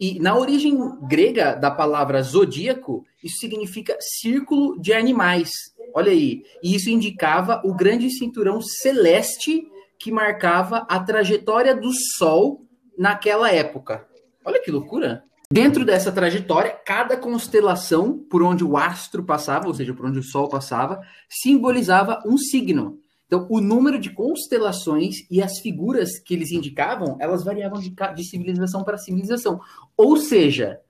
[0.00, 5.50] e na origem grega da palavra zodíaco, isso significa círculo de animais.
[5.92, 6.44] Olha aí.
[6.62, 9.66] E isso indicava o grande cinturão celeste
[9.98, 12.64] que marcava a trajetória do Sol
[12.96, 14.06] naquela época.
[14.44, 15.24] Olha que loucura.
[15.50, 20.22] Dentro dessa trajetória, cada constelação por onde o astro passava, ou seja, por onde o
[20.22, 23.00] Sol passava, simbolizava um signo.
[23.26, 28.24] Então, o número de constelações e as figuras que eles indicavam, elas variavam de, de
[28.24, 29.58] civilização para civilização.
[29.96, 30.80] Ou seja,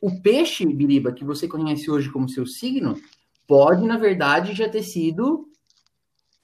[0.00, 2.98] o peixe, Biriba, que você conhece hoje como seu signo,
[3.46, 5.46] pode, na verdade, já ter sido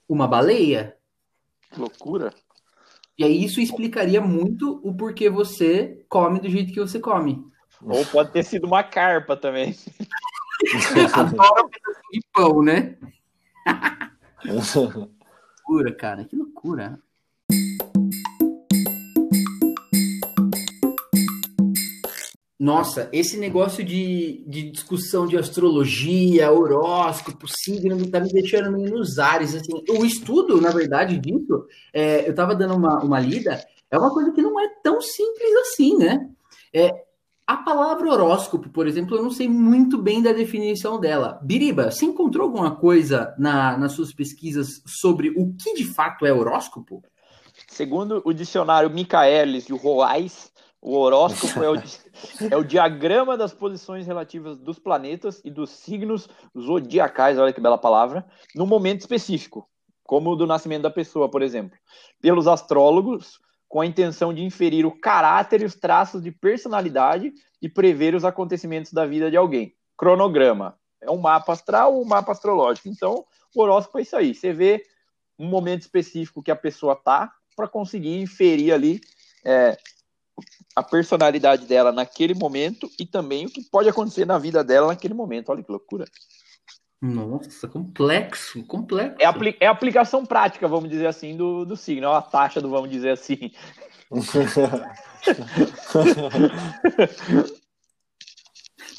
[0.07, 0.95] uma baleia.
[1.75, 2.31] Loucura.
[3.17, 7.43] E aí isso explicaria muito o porquê você come do jeito que você come.
[7.81, 9.75] Ou pode ter sido uma carpa também.
[11.13, 11.69] Adoro
[12.11, 12.97] de pão, né?
[14.45, 16.25] loucura, cara.
[16.25, 16.99] Que loucura.
[22.59, 29.53] Nossa, esse negócio de, de discussão de astrologia, horóscopo, signo, tá me deixando nos ares.
[29.53, 29.71] Assim.
[29.89, 34.31] O estudo, na verdade, disso, é, eu tava dando uma, uma lida, é uma coisa
[34.31, 36.29] que não é tão simples assim, né?
[36.73, 37.05] É,
[37.45, 41.39] A palavra horóscopo, por exemplo, eu não sei muito bem da definição dela.
[41.43, 46.33] Biriba, você encontrou alguma coisa na, nas suas pesquisas sobre o que de fato é
[46.33, 47.01] horóscopo?
[47.67, 51.75] Segundo o dicionário Michaelis e o Roais, o horóscopo é o,
[52.51, 57.77] é o diagrama das posições relativas dos planetas e dos signos zodiacais, olha que bela
[57.77, 59.67] palavra, no momento específico,
[60.03, 61.77] como o do nascimento da pessoa, por exemplo,
[62.21, 67.67] pelos astrólogos, com a intenção de inferir o caráter e os traços de personalidade e
[67.67, 69.73] prever os acontecimentos da vida de alguém.
[69.97, 70.79] Cronograma.
[71.01, 72.87] É um mapa astral ou um mapa astrológico.
[72.87, 74.33] Então, o horóscopo é isso aí.
[74.33, 74.83] Você vê
[75.37, 79.01] um momento específico que a pessoa tá para conseguir inferir ali
[79.45, 79.77] é,
[80.75, 85.13] a personalidade dela naquele momento e também o que pode acontecer na vida dela naquele
[85.13, 85.49] momento.
[85.49, 86.05] Olha que loucura.
[87.01, 89.17] Nossa, complexo, complexo.
[89.19, 92.69] É, apli é aplicação prática, vamos dizer assim, do, do signo, é a taxa do,
[92.69, 93.51] vamos dizer assim.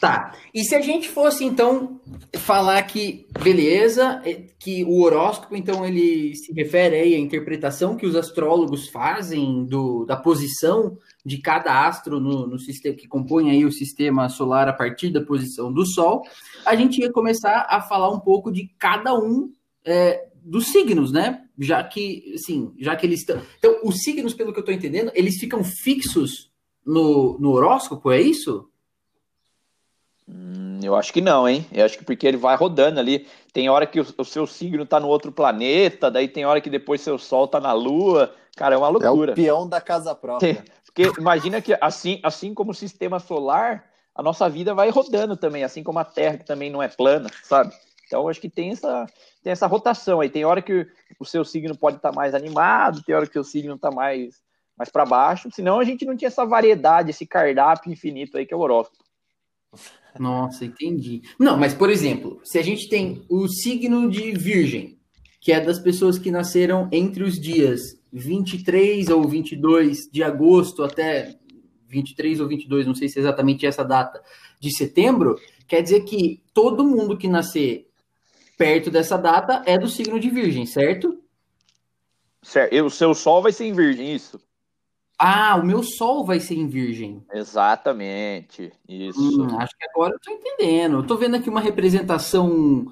[0.00, 0.32] Tá.
[0.54, 2.00] E se a gente fosse então
[2.36, 8.06] falar que beleza, é, que o horóscopo então ele se refere aí à interpretação que
[8.06, 10.96] os astrólogos fazem do, da posição
[11.28, 15.20] de cada astro no, no sistema que compõe aí o sistema solar a partir da
[15.20, 16.22] posição do Sol,
[16.64, 19.52] a gente ia começar a falar um pouco de cada um
[19.84, 21.44] é, dos signos, né?
[21.58, 23.42] Já que, assim, já que eles estão.
[23.58, 26.50] Então, os signos, pelo que eu estou entendendo, eles ficam fixos
[26.84, 28.66] no, no horóscopo, é isso?
[30.26, 31.66] Hum, eu acho que não, hein?
[31.70, 33.26] Eu acho que porque ele vai rodando ali.
[33.52, 36.70] Tem hora que o, o seu signo tá no outro planeta, daí tem hora que
[36.70, 38.34] depois seu sol tá na lua.
[38.56, 39.32] Cara, é uma loucura.
[39.32, 40.64] É o peão da casa própria.
[40.88, 45.62] Porque imagina que assim, assim como o sistema solar, a nossa vida vai rodando também,
[45.62, 47.72] assim como a Terra, que também não é plana, sabe?
[48.08, 49.06] Então, acho que tem essa,
[49.42, 50.30] tem essa rotação aí.
[50.30, 50.86] Tem hora que
[51.20, 53.90] o seu signo pode estar tá mais animado, tem hora que o seu signo está
[53.90, 54.36] mais,
[54.76, 55.50] mais para baixo.
[55.52, 59.04] Senão, a gente não tinha essa variedade, esse cardápio infinito aí que é o horóscopo.
[60.18, 61.22] Nossa, entendi.
[61.38, 64.98] Não, mas por exemplo, se a gente tem o signo de Virgem,
[65.40, 71.36] que é das pessoas que nasceram entre os dias 23 ou 22 de agosto até
[71.88, 74.22] 23 ou 22, não sei se é exatamente essa data,
[74.60, 77.88] de setembro, quer dizer que todo mundo que nascer
[78.56, 81.22] perto dessa data é do signo de Virgem, certo?
[82.42, 82.74] Certo.
[82.74, 84.40] E o seu sol vai ser em Virgem, isso?
[85.18, 87.24] Ah, o meu sol vai ser em Virgem.
[87.32, 88.72] Exatamente.
[88.88, 89.42] Isso.
[89.42, 90.98] Hum, acho que agora eu tô entendendo.
[90.98, 92.86] Eu tô vendo aqui uma representação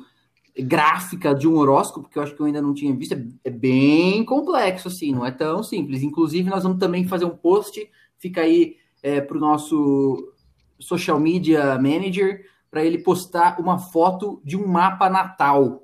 [0.59, 3.13] gráfica de um horóscopo que eu acho que eu ainda não tinha visto.
[3.13, 6.03] É, é bem complexo, assim, não é tão simples.
[6.03, 10.33] Inclusive, nós vamos também fazer um post, fica aí é, para o nosso
[10.79, 15.83] social media manager, para ele postar uma foto de um mapa natal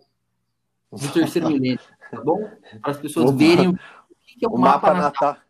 [0.90, 1.80] do terceiro milênio,
[2.11, 2.48] tá bom?
[2.80, 3.78] Para as pessoas o verem o
[4.38, 5.28] que é o, o mapa, mapa natal.
[5.28, 5.42] natal.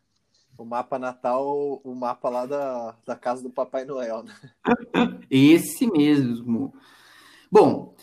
[0.59, 4.23] O mapa natal, o mapa lá da, da casa do Papai Noel.
[4.23, 4.35] Né?
[5.31, 6.73] Esse mesmo.
[7.51, 7.95] Bom,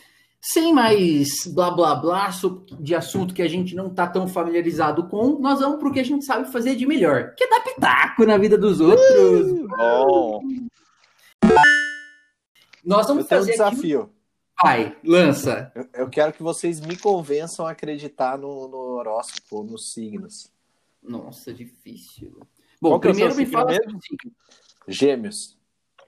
[0.41, 2.30] sem mais blá blá blá
[2.80, 6.04] de assunto que a gente não tá tão familiarizado com, nós vamos pro que a
[6.04, 9.52] gente sabe fazer de melhor, que é dar pitaco na vida dos outros.
[9.52, 10.41] Uh, bom.
[12.84, 14.02] Nós vamos Eu tenho fazer um desafio.
[14.02, 14.12] Aqui...
[14.62, 15.71] Vai, lança.
[15.73, 20.52] Eu, eu, quero que vocês me convençam a acreditar no, no horóscopo, nos signos.
[21.02, 22.39] Nossa, difícil.
[22.82, 23.99] Bom, Qual primeiro é me fala mesmo?
[24.88, 25.59] Gêmeos.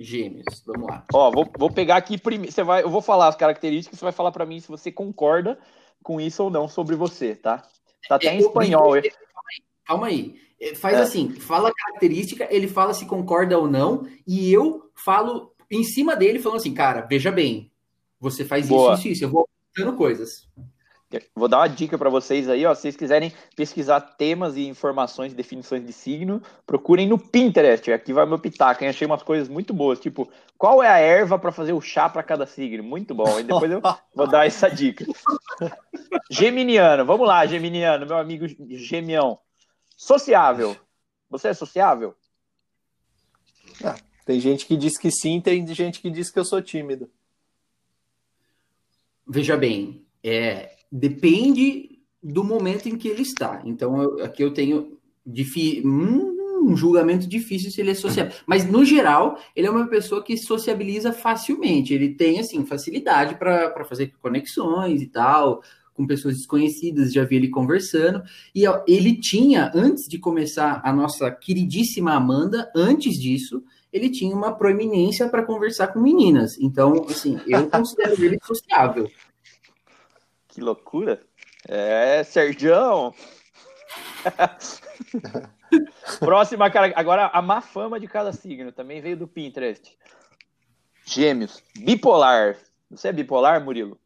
[0.04, 1.06] Gêmeos, vamos lá.
[1.14, 2.52] Ó, vou, vou pegar aqui primeiro.
[2.52, 5.58] Você vai, eu vou falar as características, você vai falar para mim se você concorda
[6.02, 7.64] com isso ou não sobre você, tá?
[8.08, 8.98] Tá até é, em espanhol.
[8.98, 9.04] Eu,
[9.86, 10.36] calma aí.
[10.60, 11.02] É, faz é.
[11.02, 16.16] assim, fala a característica, ele fala se concorda ou não, e eu falo em cima
[16.16, 17.72] dele, falando assim, cara, veja bem,
[18.20, 18.94] você faz Boa.
[18.94, 19.24] isso, isso, isso.
[19.26, 20.48] Eu vou dando coisas.
[21.36, 22.74] Vou dar uma dica para vocês aí, ó.
[22.74, 27.92] Se vocês quiserem pesquisar temas e informações, definições de signo, procurem no Pinterest.
[27.92, 28.90] Aqui vai meu pitaco, hein?
[28.90, 32.24] Achei umas coisas muito boas, tipo, qual é a erva para fazer o chá para
[32.24, 32.84] cada signo?
[32.84, 33.40] Muito bom.
[33.40, 33.82] E depois eu
[34.16, 35.06] vou dar essa dica.
[36.30, 39.40] Geminiano, vamos lá, Geminiano, meu amigo Gemião.
[39.98, 40.76] Sociável.
[41.30, 42.16] Você é sociável?
[43.84, 43.96] Ah,
[44.26, 47.10] tem gente que diz que sim, tem gente que diz que eu sou tímido.
[49.28, 53.62] Veja bem, é, depende do momento em que ele está.
[53.66, 54.98] Então, eu, aqui eu tenho
[56.62, 58.34] um julgamento difícil se ele é sociável.
[58.46, 61.94] Mas, no geral, ele é uma pessoa que sociabiliza facilmente.
[61.94, 67.50] Ele tem, assim, facilidade para fazer conexões e tal, com pessoas desconhecidas, já vi ele
[67.50, 68.22] conversando.
[68.54, 74.54] E ele tinha, antes de começar a nossa queridíssima Amanda, antes disso, ele tinha uma
[74.54, 76.58] proeminência para conversar com meninas.
[76.60, 79.10] Então, assim, eu considero ele sociável.
[80.52, 81.22] Que loucura.
[81.68, 83.14] É, Sergião.
[86.20, 86.94] Próxima, cara.
[86.96, 89.98] Agora, a má fama de cada signo também veio do Pinterest.
[91.06, 91.64] Gêmeos.
[91.78, 92.58] Bipolar.
[92.90, 93.98] Você é bipolar, Murilo?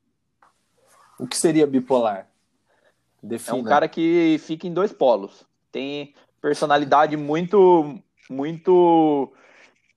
[1.19, 2.29] O que seria bipolar?
[3.23, 3.58] É Defina.
[3.58, 5.43] um cara que fica em dois polos.
[5.71, 9.34] Tem personalidade muito, muito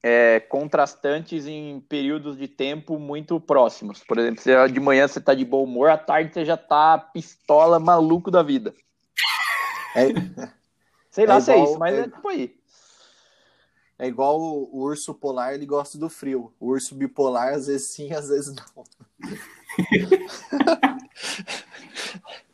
[0.03, 4.03] é, contrastantes em períodos de tempo muito próximos.
[4.05, 6.97] Por exemplo, se de manhã você tá de bom humor, à tarde você já tá
[6.99, 8.75] pistola, maluco da vida.
[9.97, 10.09] É,
[11.11, 12.57] Sei lá É se é igual- isso, mas é, é- tipo aí.
[13.99, 16.53] é igual o, o urso polar, ele gosta do frio.
[16.61, 18.85] O urso bipolar, às vezes sim, às vezes não.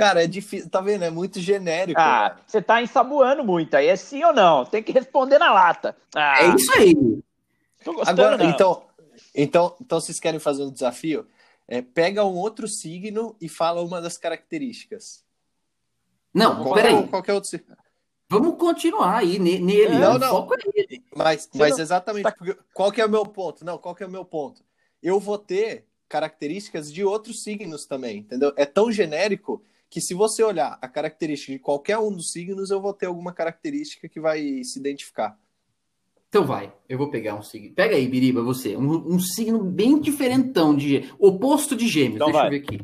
[0.00, 1.04] Cara, é difícil, tá vendo?
[1.04, 2.00] É muito genérico.
[2.00, 3.74] Ah, você tá ensaboando muito.
[3.74, 4.64] Aí é sim ou não?
[4.64, 5.94] Tem que responder na lata.
[6.14, 6.94] Ah, É isso aí.
[7.84, 8.48] tô gostando, Agora, não.
[8.48, 8.82] então,
[9.34, 11.26] então, então, vocês querem fazer um desafio?
[11.68, 15.22] É, pega um outro signo e fala uma das características.
[16.32, 17.08] Não, Qualquer, peraí.
[17.08, 17.76] qualquer outro signo.
[18.28, 19.98] Vamos continuar aí ne- nele.
[19.98, 20.30] Não, o não.
[20.30, 21.04] foco é ele.
[21.14, 22.34] Mas, Você mas não- exatamente, tá-
[22.72, 23.64] qual que é o meu ponto?
[23.66, 24.62] Não, qual que é o meu ponto?
[25.02, 28.52] Eu vou ter características de outros signos também, entendeu?
[28.56, 32.80] É tão genérico que se você olhar a característica de qualquer um dos signos, eu
[32.80, 35.36] vou ter alguma característica que vai se identificar.
[36.28, 37.74] Então vai, eu vou pegar um signo.
[37.74, 38.76] Pega aí, Biriba, você.
[38.76, 42.14] Um, um signo bem diferentão, de oposto de gêmeos.
[42.14, 42.46] Então Deixa vai.
[42.46, 42.80] eu ver aqui.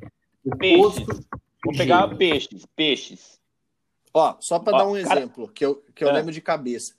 [0.58, 0.98] Peixes.
[0.98, 1.28] Oposto
[1.64, 2.18] Vou de pegar gêmeos.
[2.18, 3.40] peixes, peixes.
[4.12, 6.12] Ó, só para dar um cara- exemplo, que eu, que eu É.
[6.12, 6.92] lembro de cabeça.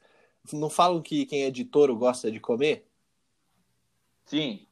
[0.54, 2.86] Não falam que quem é de touro gosta de comer?
[4.26, 4.65] Sim.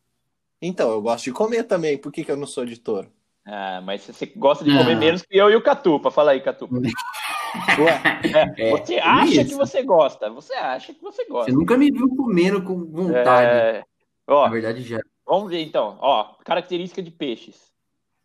[0.62, 1.98] Então, eu gosto de comer também.
[1.98, 3.12] Por que, que eu não sou de touro?
[3.46, 4.80] Ah, mas você gosta de Ah.
[4.80, 6.10] comer menos que eu e o Catupa.
[6.10, 6.76] Fala aí, Catupa.
[7.80, 8.02] Ué,
[8.58, 9.50] É, você acha isso.
[9.50, 10.30] que você gosta.
[10.32, 11.52] Você acha que você Você gosta.
[11.52, 13.48] nunca me viu comendo com vontade.
[13.48, 13.84] É,
[14.28, 15.00] Ó, Na verdade, já.
[15.26, 15.98] vamos ver então.
[16.02, 17.72] Ó, característica de peixes.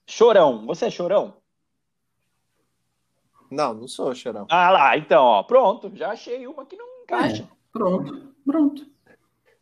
[0.07, 0.65] Chorão.
[0.67, 1.35] Você é chorão?
[3.51, 4.47] não, não sou, Chorão.
[4.49, 5.43] Ah lá, então, ó.
[5.43, 5.91] Pronto.
[5.95, 7.49] Já achei uma que não encaixa.
[7.73, 8.87] Pronto, pronto.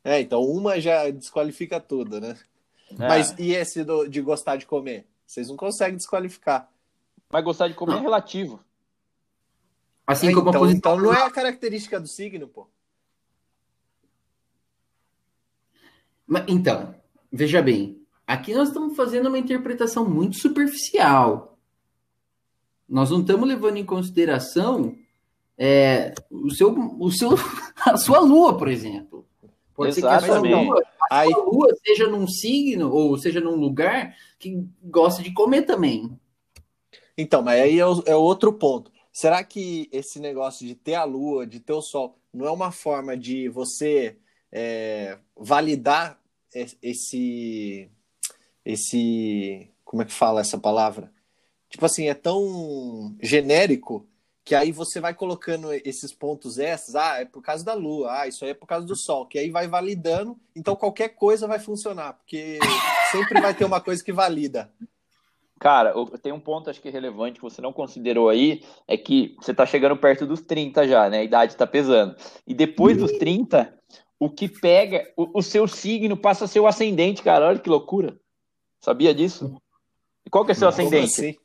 [0.04, 2.36] É, então uma já desqualifica tudo, né?
[2.98, 5.06] É, Mas e esse do- de gostar de comer?
[5.28, 6.70] Vocês não conseguem desqualificar.
[7.30, 7.98] mas gostar de comer Não.
[7.98, 8.64] é relativo.
[10.06, 10.78] Assim É, como a então, posição.
[10.78, 12.66] então não é a característica do signo, pô.
[16.26, 16.94] Mas, Então,
[17.30, 18.00] veja bem.
[18.26, 21.58] Aqui nós estamos fazendo uma interpretação muito superficial.
[22.88, 24.96] Nós não estamos levando em consideração
[25.58, 27.30] é, o seu, o seu,
[27.84, 29.26] a sua lua, por exemplo.
[29.74, 30.66] Pode ser que a sua Exatamente.
[30.66, 35.62] lua, a Aí, lua seja num signo ou seja num lugar que gosta de comer
[35.62, 36.18] também.
[37.16, 38.90] então, mas aí é, o- é outro ponto.
[39.12, 42.70] Será que esse negócio de ter a lua, de ter o sol, não é uma
[42.70, 44.16] forma de você
[44.52, 46.20] é, validar
[46.82, 47.90] esse,
[48.64, 51.12] esse, como é que fala essa palavra?
[51.70, 54.08] Tipo assim, é tão genérico
[54.48, 58.26] que aí você vai colocando esses pontos extras, ah, é por causa da lua, ah,
[58.26, 61.58] isso aí é por causa do sol, que aí vai validando, então qualquer coisa vai
[61.58, 62.58] funcionar, porque
[63.12, 64.72] sempre vai ter uma coisa que valida.
[65.60, 69.36] Cara, tem um ponto acho que é relevante que você não considerou aí, é que
[69.38, 71.18] você tá chegando perto dos 30 já, né?
[71.18, 72.16] A idade tá pesando.
[72.46, 73.76] E depois dos 30,
[74.18, 77.48] o que pega, o, o seu signo passa a ser o ascendente, cara.
[77.48, 78.18] Olha que loucura.
[78.80, 79.60] Sabia disso?
[80.24, 81.20] E qual que é seu Como ascendente?
[81.20, 81.36] assim?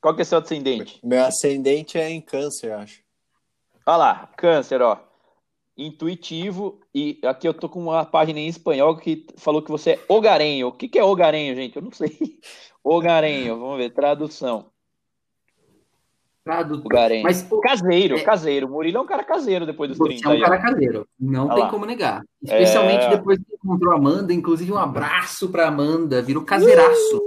[0.00, 0.98] Qual que é seu ascendente?
[1.04, 3.00] Meu ascendente é em câncer, acho.
[3.86, 4.98] Olha lá, câncer, ó.
[5.76, 10.00] Intuitivo, e aqui eu tô com uma página em espanhol que falou que você é
[10.08, 10.68] hogarenho.
[10.68, 11.76] O que, que é hogarenho, gente?
[11.76, 12.10] Eu não sei.
[12.84, 14.66] Hogarenho, vamos ver, tradução.
[16.42, 17.22] Tradu- Hogarenho.
[17.22, 18.22] Mas pô, Caseiro, É.
[18.22, 18.68] caseiro.
[18.68, 20.44] Murilo é um cara caseiro depois dos você 30 é um aí, ó.
[20.46, 21.08] cara caseiro.
[21.18, 21.70] Não Olha tem lá.
[21.70, 22.22] como negar.
[22.42, 23.10] Especialmente É.
[23.10, 24.32] depois que encontrou a Amanda.
[24.32, 26.22] Inclusive, um abraço pra Amanda.
[26.22, 27.22] Virou caseiraço.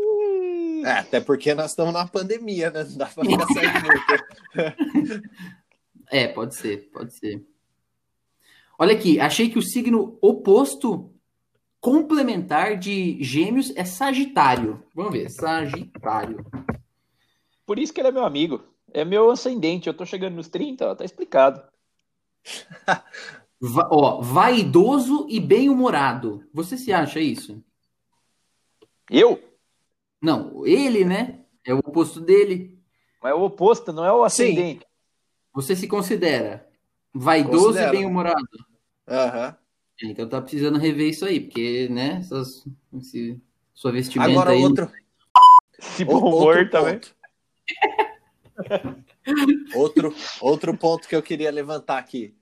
[0.84, 2.84] É, até porque nós estamos na pandemia, né?
[2.84, 5.30] Não dá pra ficar saindo muito.
[6.12, 7.44] É, pode ser, pode ser.
[8.78, 11.10] Olha aqui, achei que o signo oposto
[11.80, 14.84] complementar de Gêmeos é Sagitário.
[14.96, 16.46] Vamos ver, Sagitário.
[17.66, 18.64] Por isso que ele é meu amigo.
[18.94, 19.88] É meu ascendente.
[19.88, 21.62] Eu tô chegando nos 30, ó, tá explicado.
[23.62, 26.44] Va- ó, vaidoso e bem-humorado.
[26.54, 27.64] Você se acha isso?
[29.10, 29.42] Eu?
[30.24, 31.42] Não, ele, né?
[31.66, 32.80] É o oposto dele.
[33.22, 34.86] Mas é o oposto, não é o ascendente.
[35.54, 36.66] Você se considera
[37.14, 37.94] vaidoso Considero.
[37.94, 38.48] e bem-humorado?
[39.08, 39.56] Aham.
[40.02, 42.66] É, Então tá precisando rever isso aí, porque, né, essas,
[42.98, 43.40] esse,
[43.74, 44.64] sua vestimenta Agora aí.
[44.64, 44.90] outro,
[45.78, 47.00] Esse o- bom humor também.
[49.76, 52.36] outro, outro ponto que eu queria levantar aqui.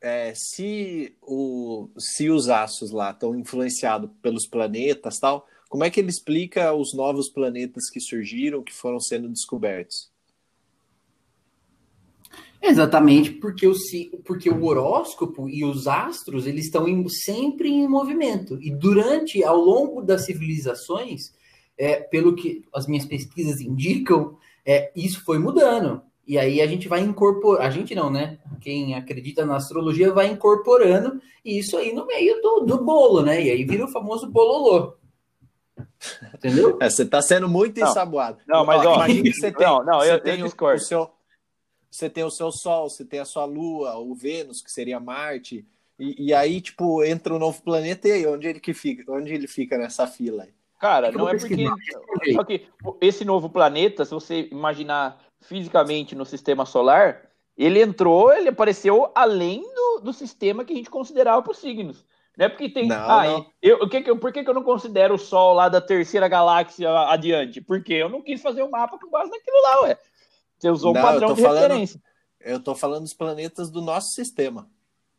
[0.00, 5.98] É, se, o, se os astros lá estão influenciados pelos planetas tal, como é que
[5.98, 10.12] ele explica os novos planetas que surgiram, que foram sendo descobertos?
[12.60, 13.72] Exatamente, porque o,
[14.22, 18.58] porque o horóscopo e os astros, eles estão em, sempre em movimento.
[18.60, 21.32] E durante, ao longo das civilizações,
[21.78, 26.02] é, pelo que as minhas pesquisas indicam, é, isso foi mudando.
[26.26, 28.38] E aí a gente vai incorporar, a gente não, né?
[28.60, 33.42] Quem acredita na astrologia vai incorporando isso aí no meio do, do bolo, né?
[33.42, 35.00] E aí vira o famoso bololô.
[36.34, 36.78] Entendeu?
[36.80, 38.38] É, você está sendo muito não, ensaboado.
[38.46, 40.78] Não, mas ó, imagina que você tem, não, não, você eu, tem eu o, o
[40.78, 41.10] seu,
[41.90, 45.66] você tem o seu Sol, você tem a sua Lua, o Vênus, que seria Marte,
[45.98, 49.10] e, e aí, tipo, entra um novo planeta, e aí, onde ele que fica?
[49.12, 50.50] Onde ele fica nessa fila aí?
[50.80, 51.64] Cara, é não é porque.
[52.34, 52.66] Só que
[53.00, 59.62] esse novo planeta, se você imaginar fisicamente no sistema solar, ele entrou, ele apareceu além
[59.62, 62.04] do, do sistema que a gente considerava para os signos.
[62.36, 62.88] Não é porque tem.
[62.88, 63.46] Não, ah, não.
[63.60, 66.28] Eu, o que que, por que, que eu não considero o Sol lá da terceira
[66.28, 67.60] galáxia adiante?
[67.60, 69.98] Porque eu não quis fazer o um mapa com base naquilo lá, ué.
[70.58, 72.00] Você usou o um padrão de falando, referência.
[72.40, 74.68] Eu tô falando dos planetas do nosso sistema.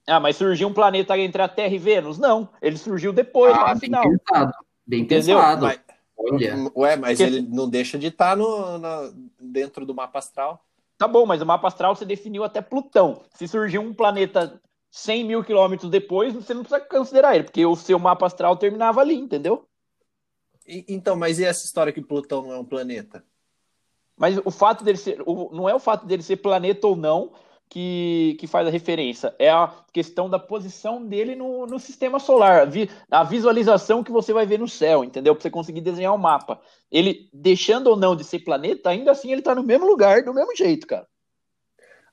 [0.07, 2.17] Ah, mas surgiu um planeta entre a Terra e Vênus?
[2.17, 2.49] Não.
[2.61, 4.03] Ele surgiu depois, ah, no final.
[4.03, 4.53] Pensado.
[4.85, 5.37] Bem Entendeu?
[5.37, 5.61] pensado.
[5.65, 5.79] Mas,
[6.17, 6.55] Olha.
[6.75, 7.35] Ué, mas Porque...
[7.35, 10.63] ele não deixa de estar tá no, no, dentro do mapa astral.
[10.97, 13.23] Tá bom, mas o mapa astral você definiu até Plutão.
[13.33, 14.61] Se surgir um planeta
[14.95, 19.01] 100 mil quilômetros depois, você não precisa considerar ele, porque o seu mapa astral terminava
[19.01, 19.67] ali, entendeu?
[20.67, 23.25] E, então, mas e essa história que Plutão não é um planeta?
[24.15, 25.19] Mas o fato dele ser.
[25.25, 27.33] O, não é o fato dele ser planeta ou não,
[27.67, 32.69] que, que faz a referência, é a questão da posição dele no, no sistema solar,
[33.09, 35.33] a visualização que você vai ver no céu, entendeu?
[35.33, 36.61] Para você conseguir desenhar o um mapa.
[36.91, 40.35] Ele, deixando ou não de ser planeta, ainda assim ele está no mesmo lugar, do
[40.35, 41.07] mesmo jeito, cara.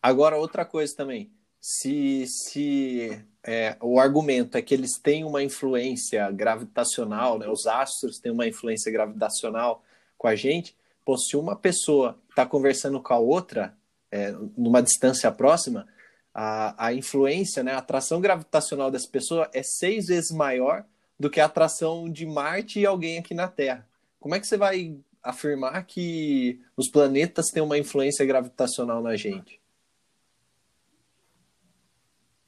[0.01, 1.31] Agora, outra coisa também.
[1.61, 7.49] Se, se é, o argumento é que eles têm uma influência gravitacional, né?
[7.49, 9.83] os astros têm uma influência gravitacional
[10.17, 13.75] com a gente, pô, se uma pessoa está conversando com a outra,
[14.11, 15.87] é, numa distância próxima,
[16.33, 20.85] a, a influência, né, a atração gravitacional dessa pessoa é seis vezes maior
[21.19, 23.87] do que a atração de Marte e alguém aqui na Terra.
[24.19, 29.60] Como é que você vai afirmar que os planetas têm uma influência gravitacional na gente?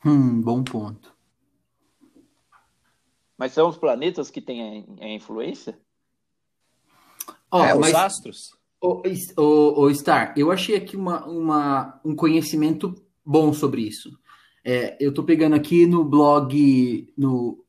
[0.05, 1.13] Hum, bom ponto.
[3.39, 5.79] Mas são os planetas que têm a, influência?
[7.51, 7.91] Oh, é, mas...
[7.91, 8.57] os astros.
[8.81, 9.03] O,
[9.37, 12.95] o, o, Star, eu achei aqui uma, uma, um conhecimento
[13.25, 14.19] bom sobre isso.
[14.65, 17.65] É, eu estou pegando aqui no blog, no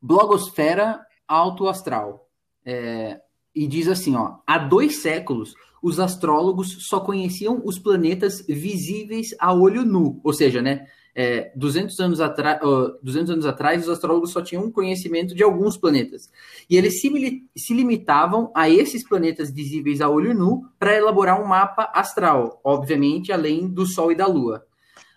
[0.00, 2.28] Blogosfera Alto Astral.
[2.64, 3.20] É,
[3.54, 9.52] e diz assim, ó, há dois séculos os astrólogos só conheciam os planetas visíveis a
[9.52, 14.42] olho nu, ou seja, né, é, 200, anos uh, 200 anos atrás, os astrólogos só
[14.42, 16.30] tinham conhecimento de alguns planetas.
[16.68, 17.10] E eles se,
[17.56, 23.32] se limitavam a esses planetas visíveis a olho nu para elaborar um mapa astral, obviamente,
[23.32, 24.66] além do Sol e da Lua.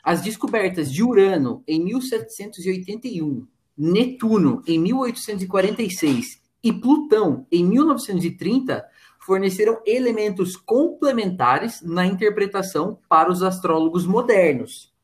[0.03, 8.85] As descobertas de Urano em 1781, Netuno em 1846 e Plutão em 1930
[9.19, 14.95] forneceram elementos complementares na interpretação para os astrólogos modernos.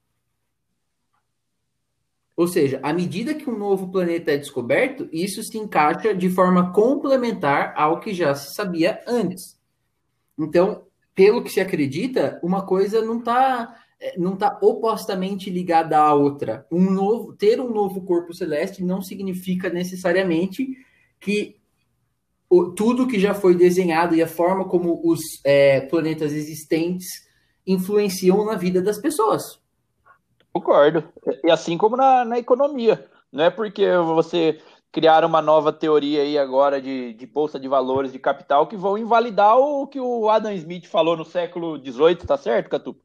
[2.36, 6.74] Ou seja, à medida que um novo planeta é descoberto, isso se encaixa de forma
[6.74, 9.60] complementar ao que já se sabia antes.
[10.38, 16.14] Então, pelo que se acredita, uma coisa não está é, não tá opostamente ligada à
[16.14, 16.68] outra.
[16.70, 20.68] Um novo, ter um novo corpo celeste não significa necessariamente
[21.22, 21.56] que
[22.50, 27.08] o, tudo que já foi desenhado e a forma como os é, planetas existentes
[27.66, 29.63] influenciam na vida das pessoas.
[30.54, 31.04] Concordo.
[31.44, 33.10] E assim como na, na economia.
[33.32, 38.12] Não é porque você criar uma nova teoria aí agora de, de bolsa de valores
[38.12, 42.38] de capital que vão invalidar o que o Adam Smith falou no século XVIII, tá
[42.38, 42.96] certo, Catu?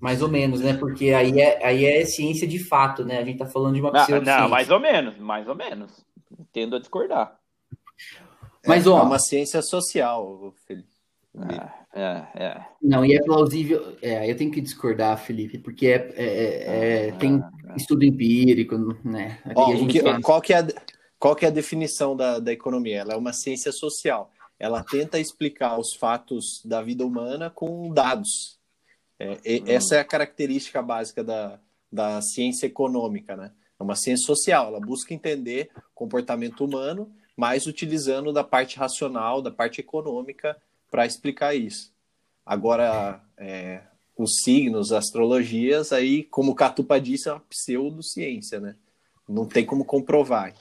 [0.00, 0.74] Mais ou menos, né?
[0.74, 3.18] Porque aí é, aí é ciência de fato, né?
[3.18, 4.34] A gente tá falando de uma pseudociência.
[4.34, 6.04] Não, não, mais ou menos, mais ou menos.
[6.52, 7.38] Tendo a discordar.
[8.66, 10.88] Mas, é, ó, é uma ciência social, Felipe.
[11.38, 12.66] Ah, é, é.
[12.80, 13.96] Não, e é plausível.
[14.00, 17.42] É, eu tenho que discordar, Felipe, porque é, é, é, é tem
[17.76, 19.38] estudo empírico, né?
[19.54, 20.22] Ó, que, faz...
[20.22, 20.66] qual, que é a,
[21.18, 23.00] qual que é a definição da, da economia?
[23.00, 24.30] Ela é uma ciência social.
[24.58, 28.58] Ela tenta explicar os fatos da vida humana com dados.
[29.18, 29.64] É, hum.
[29.66, 31.58] Essa é a característica básica da,
[31.90, 33.50] da ciência econômica, né?
[33.78, 34.68] É uma ciência social.
[34.68, 40.56] Ela busca entender o comportamento humano, mas utilizando da parte racional, da parte econômica
[40.90, 41.92] para explicar isso.
[42.44, 43.80] Agora, é,
[44.16, 48.74] os signos, as astrologias, aí, como o Catupa disse, é uma pseudociência, né?
[49.28, 50.52] Não tem como comprovar.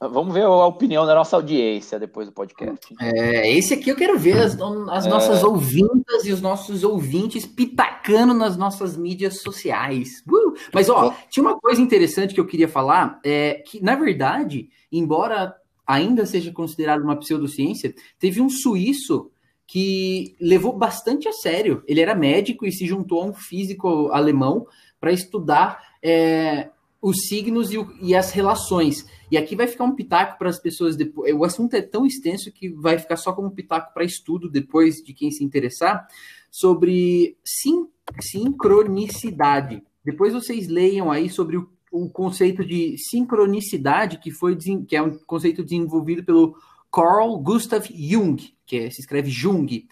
[0.00, 2.94] Vamos ver a opinião da nossa audiência depois do podcast.
[2.98, 4.56] É, esse aqui eu quero ver as,
[4.88, 5.46] as nossas É.
[5.46, 10.22] ouvintas e os nossos ouvintes pitacando nas nossas mídias sociais.
[10.26, 10.54] Uh!
[10.72, 11.14] Mas, ó, Ó.
[11.28, 15.54] tinha uma coisa interessante que eu queria falar, é que, na verdade, embora
[15.86, 19.30] ainda seja considerado uma pseudociência, teve um suíço
[19.70, 21.84] que levou bastante a sério.
[21.86, 24.66] Ele era médico e se juntou a um físico alemão
[25.00, 29.06] para estudar é, os signos e, o- e as relações.
[29.30, 31.32] E aqui vai ficar um pitaco para as pessoas depois.
[31.36, 35.14] O assunto é tão extenso que vai ficar só como pitaco para estudo depois de
[35.14, 36.04] quem se interessar
[36.50, 37.86] sobre sim,
[38.20, 39.84] sincronicidade.
[40.04, 44.56] Depois vocês leiam aí sobre o, o conceito de sincronicidade que foi
[44.88, 46.56] que é um conceito desenvolvido pelo
[46.92, 48.36] Carl Gustav Jung,
[48.66, 49.86] que é- se escreve Jung.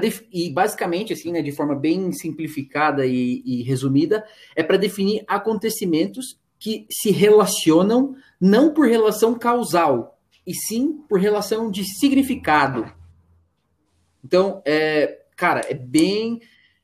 [0.00, 4.24] Def- e basicamente, assim, né, de forma bem simplificada e, e resumida,
[4.54, 11.70] é para definir acontecimentos que se relacionam não por relação causal, e sim por relação
[11.70, 12.92] de significado.
[14.24, 16.40] Então, é, cara, é bem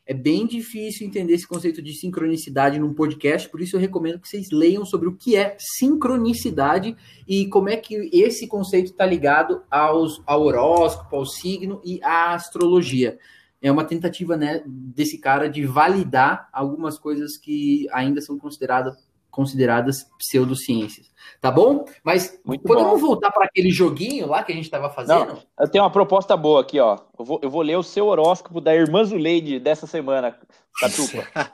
[0.09, 4.27] é bem difícil entender esse conceito de sincronicidade num podcast, por isso eu recomendo que
[4.27, 6.97] vocês leiam sobre o que é sincronicidade
[7.29, 12.33] e como é que esse conceito está ligado aos, ao horóscopo, ao signo e à
[12.33, 13.19] astrologia.
[13.61, 18.97] É uma tentativa né, desse cara de validar algumas coisas que ainda são consideradas
[19.39, 21.07] consideradas pseudociências,
[21.41, 21.85] tá bom?
[22.03, 23.07] Mas Muito podemos bom.
[23.07, 25.41] voltar para aquele joguinho lá que a gente estava fazendo?
[25.57, 26.99] Eu tenho uma proposta boa aqui, ó.
[27.17, 30.37] Eu vou, eu vou ler o seu horóscopo da Irmã Zuleide dessa semana,
[30.81, 31.53] Catupa.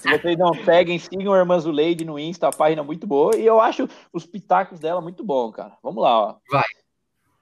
[0.00, 3.36] Se vocês não peguem, sigam a Irmã Zuleide no Insta, a página é muito boa.
[3.36, 5.76] E eu acho os pitacos dela muito bom, cara.
[5.82, 6.36] Vamos lá, ó.
[6.50, 6.64] Vai.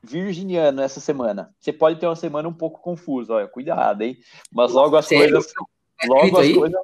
[0.02, 1.54] Virginiano essa semana.
[1.60, 3.46] Você pode ter uma semana um pouco confusa, olha.
[3.46, 4.16] Cuidado, hein?
[4.52, 5.34] Mas logo as Sério?
[5.34, 5.52] coisas.
[5.52, 5.64] Tá
[6.08, 6.54] Logo as aí?
[6.54, 6.80] coisas.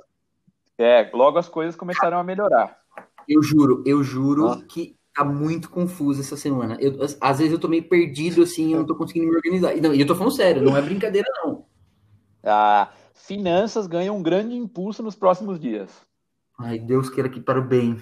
[0.78, 2.81] É, logo as coisas começarão a melhorar.
[3.28, 4.56] Eu juro, eu juro Ó.
[4.68, 6.76] que tá muito confuso essa semana.
[6.80, 9.76] Eu, às- vezes eu tô meio perdido, assim, eu não tô conseguindo me organizar.
[9.76, 11.64] E não, eu tô falando sério, não é brincadeira, não.
[12.44, 15.90] Ah, finanças ganham um grande impulso nos próximos dias.
[16.58, 17.98] Ai, Deus queira que para o bem.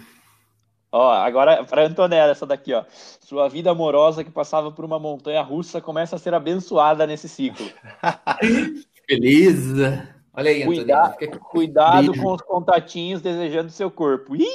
[0.93, 2.85] Ó, agora para Antonella, essa daqui, ó.
[3.21, 7.64] Sua vida amorosa que passava por uma montanha russa começa a ser abençoada nesse ciclo.
[9.09, 10.09] Beleza.
[10.33, 11.27] Olha aí, Cuida- aqui.
[11.39, 12.23] Cuidado Beijo.
[12.23, 14.35] com os contatinhos desejando seu corpo.
[14.37, 14.47] Ih!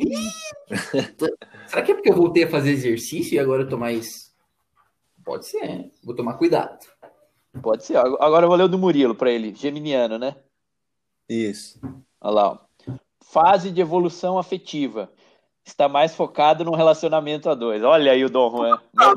[1.66, 4.34] Será que é porque eu voltei a fazer exercício e agora eu tô mais.
[5.24, 5.90] Pode ser.
[6.02, 6.78] Vou tomar cuidado.
[7.62, 7.96] Pode ser.
[7.96, 10.36] Agora eu vou ler o do Murilo para ele, geminiano, né?
[11.28, 11.80] Isso.
[12.20, 12.52] Olha lá.
[12.52, 12.58] ó.
[13.22, 15.12] Fase de evolução afetiva.
[15.64, 17.82] Está mais focado num relacionamento a dois.
[17.84, 18.80] Olha aí o Dom Juan.
[18.98, 19.12] Ah.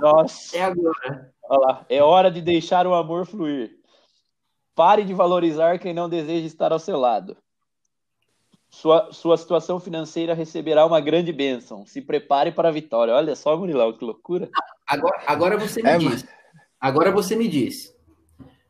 [0.00, 0.56] Nossa.
[0.56, 1.32] É agora.
[1.42, 1.86] Olha lá.
[1.88, 3.78] É hora de deixar o amor fluir.
[4.74, 7.36] Pare de valorizar quem não deseja estar ao seu lado.
[8.74, 11.86] Sua, sua situação financeira receberá uma grande bênção.
[11.86, 13.14] Se prepare para a vitória.
[13.14, 14.50] Olha só, Murilão, que loucura.
[14.86, 16.26] Agora, agora você me É, diz.
[16.80, 17.94] Agora você me diz.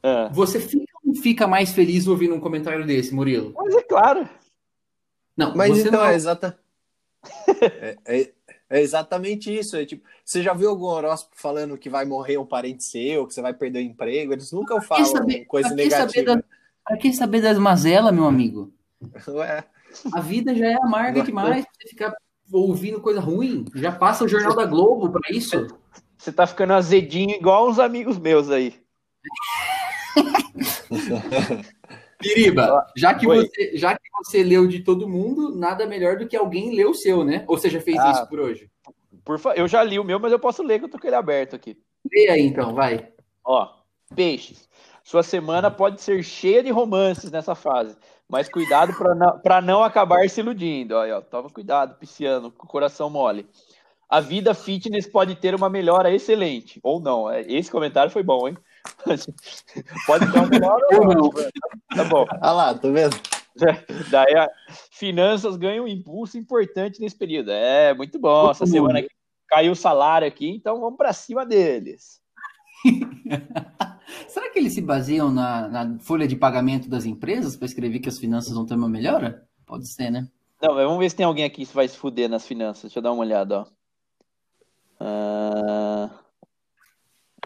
[0.03, 3.55] Ah, Você fica ou não fica mais feliz ouvindo um comentário desse, Murilo?
[3.57, 4.29] mas é claro.
[5.35, 6.07] Não, Mas você então não.
[6.07, 6.59] é, exata...
[7.81, 8.33] é, é-
[8.71, 9.77] é exatamente isso.
[9.77, 13.33] É tipo, você já viu algum horóscopo falando que vai morrer um parente seu, que
[13.35, 14.33] você vai perder o emprego?
[14.33, 16.45] Eles nunca falam saber- coisa pra negativa.
[16.87, 18.73] Pra que saber das mazelas, meu amigo?
[19.29, 19.65] Ué,
[20.13, 22.13] A vida já é amarga demais pra você ficar
[22.53, 23.65] ouvindo coisa ruim.
[23.75, 25.67] Já passa o Jornal da Globo pra isso.
[26.17, 28.75] Você tá ficando azedinho igual uns amigos meus aí.
[32.19, 33.47] Piriba, já que, Oi.
[33.47, 36.95] você, já que você leu de todo mundo, nada melhor do que alguém ler o
[36.95, 37.45] seu, né?
[37.47, 38.13] Ou você já fez Ah.
[38.13, 38.71] isso por hoje?
[39.25, 39.55] Por fa...
[39.55, 41.55] Eu já li o meu, mas eu posso ler que eu tô com ele aberto
[41.57, 41.77] aqui.
[42.11, 43.09] Lê aí então, vai.
[43.45, 43.69] Ó,
[44.15, 44.69] peixes.
[45.03, 47.97] Sua semana pode ser cheia de romances nessa fase,
[48.29, 50.95] mas cuidado para não, não acabar se iludindo.
[50.95, 53.47] Olha, ó, toma cuidado, pisciano, com o coração mole.
[54.09, 57.31] A vida fitness pode ter uma melhora excelente, ou não.
[57.31, 58.57] É, Esse comentário foi bom, hein?
[60.07, 61.31] Pode ter uma melhora ou não.
[61.95, 62.27] Tá bom.
[62.31, 63.17] olha lá, tá vendo?
[64.11, 64.51] Daí, a-
[64.91, 67.51] finanças ganham um impulso importante nesse período.
[67.51, 68.51] É, muito bom.
[68.51, 69.05] Essa semana
[69.49, 72.21] caiu o salário aqui, então vamos para cima deles.
[74.35, 78.09] Será que eles se baseiam na, na folha de pagamento das empresas para escrever que
[78.09, 79.47] as finanças vão ter uma melhora?
[79.65, 80.27] Pode ser, né?
[80.61, 82.83] Não, vamos ver se tem alguém aqui que vai se fuder nas finanças.
[82.83, 83.67] Deixa eu dar uma olhada, ó.
[84.99, 86.11] Ah,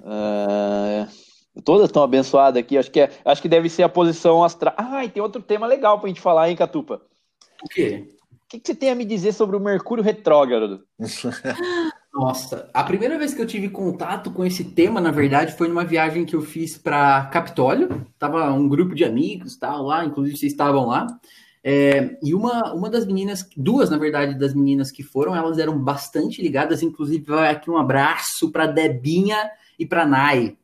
[0.03, 1.09] ah,
[1.63, 2.79] todas estão abençoadas aqui.
[2.79, 4.73] Acho que, é, acho que deve ser a posição astral.
[4.79, 7.03] Ah, e tem outro tema legal pra gente falar, hein, Catupa?
[7.63, 8.09] O quê?
[8.33, 10.87] O que, que você tem a me dizer sobre o Mercúrio retrógrado?
[12.19, 15.85] Nossa, a primeira vez que eu tive contato com esse tema, na verdade, foi numa
[15.85, 18.05] viagem que eu fiz para Capitólio.
[18.19, 21.07] Tava um grupo de amigos, tal, lá, inclusive vocês estavam lá.
[21.63, 25.79] É, e uma, uma das meninas, duas, na verdade, das meninas que foram, elas eram
[25.79, 30.57] bastante ligadas, inclusive vai aqui um abraço para Debinha e para Nai,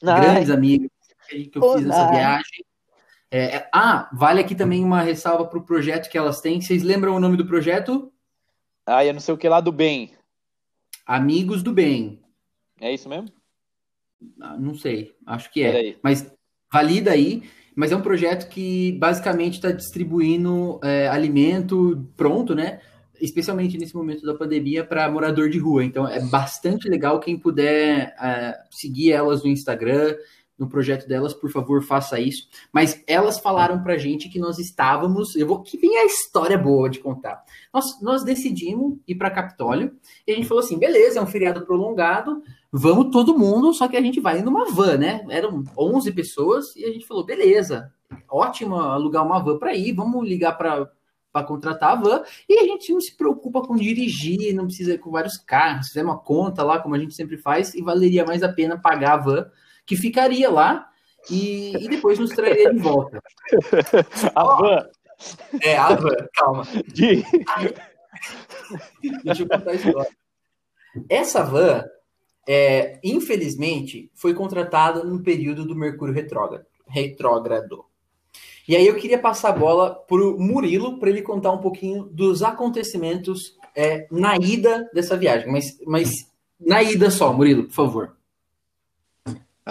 [0.00, 0.20] Nai.
[0.20, 0.90] grandes amigos
[1.28, 2.10] que eu Ô, fiz essa Nai.
[2.12, 2.64] viagem.
[3.32, 6.60] É, é- ah, vale aqui também uma ressalva para o projeto que elas têm.
[6.60, 8.12] Vocês lembram o nome do projeto?
[8.86, 10.12] Ah, eu não sei o que lá do bem.
[11.10, 12.20] Amigos do Bem.
[12.80, 13.26] É isso mesmo?
[14.40, 15.96] Ah, Não sei, acho que é.
[16.04, 16.32] Mas
[16.72, 17.42] valida aí.
[17.74, 22.80] Mas é um projeto que basicamente está distribuindo é, alimento pronto, né?
[23.20, 25.84] Especialmente nesse momento da pandemia para morador de rua.
[25.84, 30.14] Então é bastante legal quem puder é, seguir elas no Instagram,
[30.60, 32.46] no projeto delas, por favor, faça isso.
[32.70, 35.34] Mas elas falaram pra gente que nós estávamos.
[35.34, 37.42] Eu vou que vem a história boa de contar.
[37.72, 39.96] Nós, nós decidimos ir para Capitólio
[40.26, 43.96] e a gente falou assim: beleza, é um feriado prolongado, vamos todo mundo, só que
[43.96, 45.24] a gente vai numa van, né?
[45.30, 47.90] Eram 11 pessoas e a gente falou: beleza,
[48.28, 50.90] ótimo alugar uma van para ir, vamos ligar para
[51.32, 54.98] para contratar a van e a gente não se preocupa com dirigir, não precisa ir
[54.98, 58.42] com vários carros, fizemos uma conta lá, como a gente sempre faz, e valeria mais
[58.42, 59.46] a pena pagar a van
[59.90, 60.88] que ficaria lá
[61.28, 63.20] e, e depois nos traria de volta.
[64.36, 64.88] A van
[65.62, 66.64] É, a van, calma.
[66.94, 67.24] de.
[69.24, 70.10] Deixa eu contar a história.
[71.08, 71.84] Essa van,
[72.48, 76.66] é, infelizmente, foi contratada no período do Mercúrio retrógrado.
[76.86, 77.84] retrógrado.
[78.68, 82.04] E aí eu queria passar a bola para o Murilo para ele contar um pouquinho
[82.04, 85.50] dos acontecimentos é, na ida dessa viagem.
[85.50, 86.12] Mas, mas
[86.60, 88.19] na ida só, Murilo, por favor.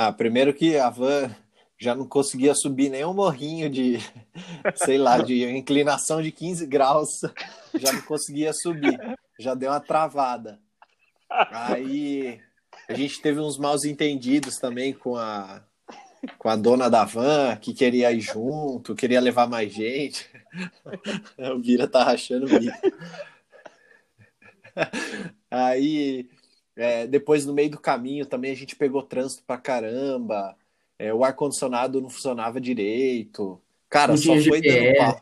[0.02, 1.30] Ah, primeiro que a van
[1.78, 3.98] já não conseguia subir nem um morrinho de,
[4.76, 7.20] sei lá, de inclinação de 15 graus,
[7.78, 8.98] já não conseguia subir,
[9.38, 10.58] já deu uma travada.
[11.30, 12.40] Aí
[12.88, 15.66] a gente teve uns maus entendidos também com a
[16.38, 20.30] com a dona da van, que queria ir junto, queria levar mais gente.
[21.54, 22.78] O Vira tá rachando o bico.
[25.52, 26.30] Aí
[26.80, 30.56] é, depois, no meio do caminho, também a gente pegou trânsito pra caramba.
[30.98, 33.62] É, o ar-condicionado não funcionava direito.
[33.90, 35.20] Cara, só foi dando pau.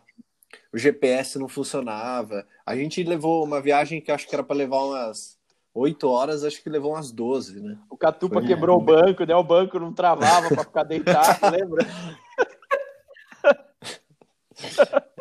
[0.72, 2.46] O GPS não funcionava.
[2.64, 5.38] A gente levou uma viagem que acho que era para levar umas
[5.74, 7.76] 8 horas, acho que levou umas 12, né?
[7.90, 8.46] O Catupa Foi.
[8.46, 9.36] quebrou o banco, né?
[9.36, 11.88] O banco não travava para ficar deitado, lembra?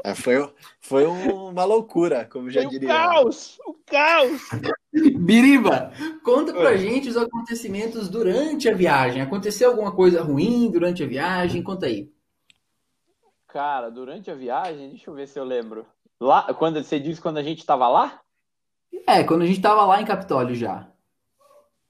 [0.04, 0.52] É, foi,
[0.88, 2.88] foi uma loucura, como já Foi o diria.
[2.88, 3.58] caos!
[3.66, 4.40] O caos!
[5.18, 5.92] Biriba,
[6.24, 6.78] conta pra Oi.
[6.78, 9.20] gente os acontecimentos durante a viagem.
[9.20, 11.62] Aconteceu alguma coisa ruim durante a viagem?
[11.62, 12.10] Conta aí.
[13.48, 15.84] Cara, durante a viagem, deixa eu ver se eu lembro.
[16.20, 18.20] Lá, quando você disse quando a gente tava lá?
[19.06, 20.88] É, quando a gente tava lá em Capitólio já.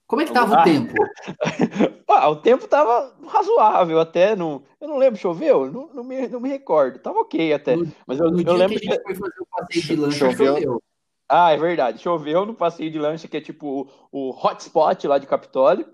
[0.07, 0.61] Como é que tava Ah.
[0.61, 0.93] o tempo?
[2.09, 5.71] Ah, o tempo tava razoável até, não, eu não lembro, choveu?
[5.71, 7.75] Não, não, me, não me recordo, tava ok até.
[7.75, 9.95] No- Mas eu, No eu dia lembro que a gente foi fazer o passeio de
[9.95, 10.55] lancha, Choveu.
[10.55, 10.83] choveu.
[11.29, 12.01] Ah, é verdade.
[12.01, 15.85] Choveu no passeio de lancha, que é tipo o, o hotspot lá de Capitólio.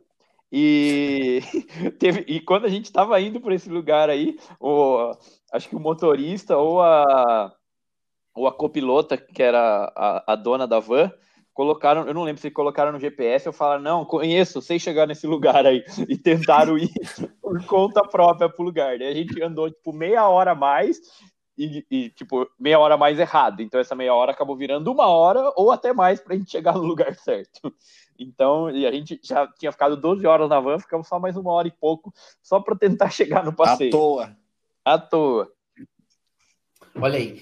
[0.49, 1.41] E
[1.99, 5.11] teve e quando a gente estava indo para esse lugar aí, o,
[5.51, 7.51] acho que o motorista ou a
[8.33, 11.11] ou a copilota, que era a, a dona da van,
[11.53, 15.27] colocaram, eu não lembro se colocaram no GPS ou falaram, não, conheço, sei chegar nesse
[15.27, 16.89] lugar aí, e tentaram ir
[17.41, 18.97] por conta própria pro lugar.
[18.97, 20.99] Daí a gente andou tipo meia hora a mais
[21.57, 23.61] e, e, tipo, meia hora mais errado.
[23.61, 26.83] Então essa meia hora acabou virando uma hora ou até mais pra gente chegar no
[26.83, 27.73] lugar certo.
[28.17, 31.51] Então, e a gente já tinha ficado 12 horas na van, ficamos só mais uma
[31.51, 33.91] hora e pouco, só pra tentar chegar no À passeio.
[33.91, 34.35] toa.
[34.85, 35.51] À toa.
[36.95, 37.41] Olha aí.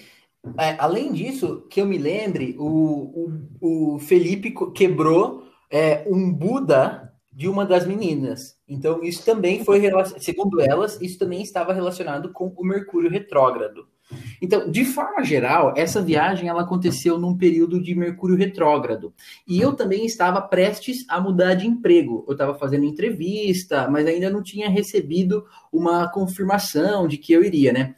[0.58, 3.30] É, além disso, que eu me lembre, o,
[3.62, 8.58] o, o Felipe quebrou é, um Buda de uma das meninas.
[8.68, 9.82] Então, isso também foi,
[10.20, 13.88] segundo elas, isso também estava relacionado com o Mercúrio retrógrado.
[14.42, 19.14] Então, de forma geral, essa viagem ela aconteceu num período de Mercúrio retrógrado.
[19.48, 22.26] E eu também estava prestes a mudar de emprego.
[22.28, 27.72] Eu estava fazendo entrevista, mas ainda não tinha recebido uma confirmação de que eu iria,
[27.72, 27.96] né?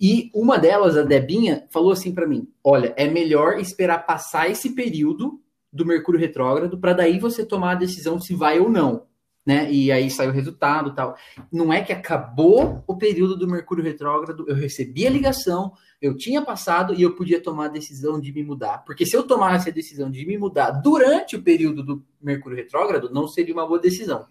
[0.00, 4.74] E uma delas, a Debinha, falou assim para mim: olha, é melhor esperar passar esse
[4.74, 5.40] período
[5.72, 9.06] do Mercúrio retrógrado para daí você tomar a decisão se vai ou não.
[9.44, 9.70] Né?
[9.70, 11.16] E aí saiu o resultado tal.
[11.52, 16.40] Não é que acabou o período do Mercúrio retrógrado, eu recebi a ligação, eu tinha
[16.40, 18.84] passado e eu podia tomar a decisão de me mudar.
[18.86, 23.12] Porque se eu tomasse a decisão de me mudar durante o período do Mercúrio retrógrado,
[23.12, 24.24] não seria uma boa decisão.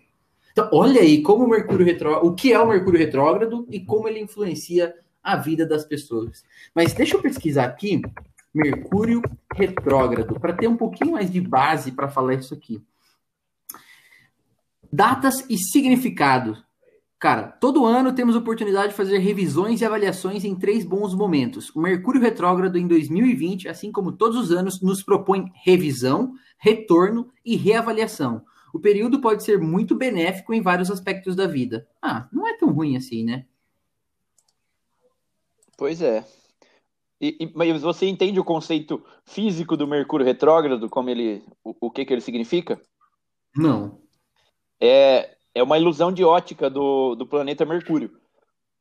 [0.51, 4.07] Então, olha aí como o Mercúrio retrógrado, o que é o Mercúrio retrógrado e como
[4.07, 6.43] ele influencia a vida das pessoas.
[6.75, 8.01] Mas deixa eu pesquisar aqui
[8.53, 9.21] Mercúrio
[9.55, 12.79] retrógrado para ter um pouquinho mais de base para falar isso aqui.
[14.91, 16.63] Datas e significado.
[17.17, 21.73] Cara, todo ano temos oportunidade de fazer revisões e avaliações em três bons momentos.
[21.73, 27.55] O Mercúrio Retrógrado em 2020, assim como todos os anos, nos propõe revisão, retorno e
[27.55, 28.43] reavaliação.
[28.73, 31.87] O período pode ser muito benéfico em vários aspectos da vida.
[32.01, 33.45] Ah, não é tão ruim assim, né?
[35.77, 36.25] Pois é.
[37.21, 41.91] E, e, mas você entende o conceito físico do Mercúrio retrógrado, como ele, o, o
[41.91, 42.81] que que ele significa?
[43.55, 43.99] Não.
[44.81, 48.11] É, é uma ilusão de ótica do, do planeta Mercúrio.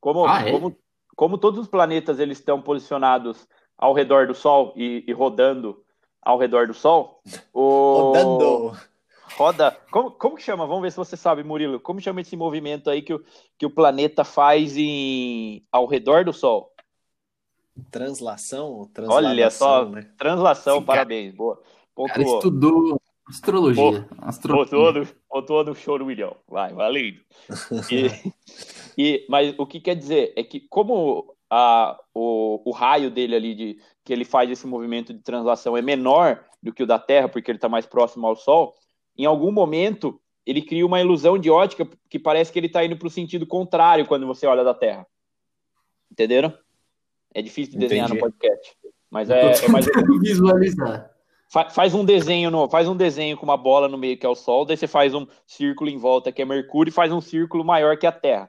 [0.00, 0.50] Como, Ah, é?
[0.50, 0.76] como,
[1.14, 3.46] como todos os planetas eles estão posicionados
[3.78, 5.84] ao redor do Sol e, e rodando
[6.20, 7.20] ao redor do Sol,
[7.52, 8.76] o Rodando.
[9.36, 9.76] roda.
[9.90, 10.66] Como, como que chama?
[10.66, 11.80] Vamos ver se você sabe, Murilo.
[11.80, 13.24] Como chama esse movimento aí que o,
[13.58, 16.71] que o planeta faz em, ao redor do Sol?
[17.90, 18.88] Translação?
[19.08, 20.08] Olha só, né?
[20.16, 20.98] translação, Sim, cara.
[20.98, 21.60] parabéns, boa.
[21.94, 22.38] O cara Pontuou.
[22.38, 24.08] estudou astrologia.
[24.18, 24.78] astrologia.
[24.78, 26.36] Botou no, botou no show do milhão.
[26.48, 27.20] Vai, valendo.
[27.90, 28.32] E,
[28.96, 33.54] e- mas o que quer dizer é que como a, o, o raio dele ali,
[33.54, 37.28] de, que ele faz esse movimento de translação é menor do que o da Terra,
[37.28, 38.74] porque ele está mais próximo ao Sol,
[39.16, 42.96] em algum momento ele cria uma ilusão de ótica que parece que ele está indo
[42.96, 45.06] para o sentido contrário quando você olha da Terra.
[46.10, 46.52] Entenderam?
[47.34, 48.20] É difícil de desenhar Entendi.
[48.22, 48.76] no podcast.
[49.10, 49.86] Mas é, é mais
[50.20, 51.10] visualizar.
[51.50, 54.28] Fa- Faz um desenho no, faz um desenho com uma bola no meio que é
[54.28, 57.20] o Sol, daí você faz um círculo em volta que é Mercúrio e faz um
[57.20, 58.48] círculo maior que a Terra.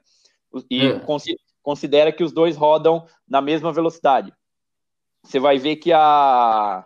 [0.70, 1.00] E É.
[1.00, 4.32] consi- considera que os dois rodam na mesma velocidade.
[5.24, 6.86] Você vai ver que a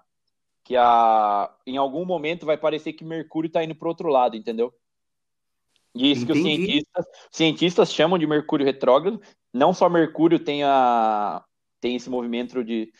[0.63, 4.73] que a em algum momento vai parecer que Mercúrio está indo para outro lado, entendeu?
[5.95, 6.65] E isso que os Entendi.
[6.65, 9.19] cientistas, cientistas chamam de Mercúrio retrógrado.
[9.53, 11.43] Não só Mercúrio tem a
[11.80, 12.91] tem esse movimento de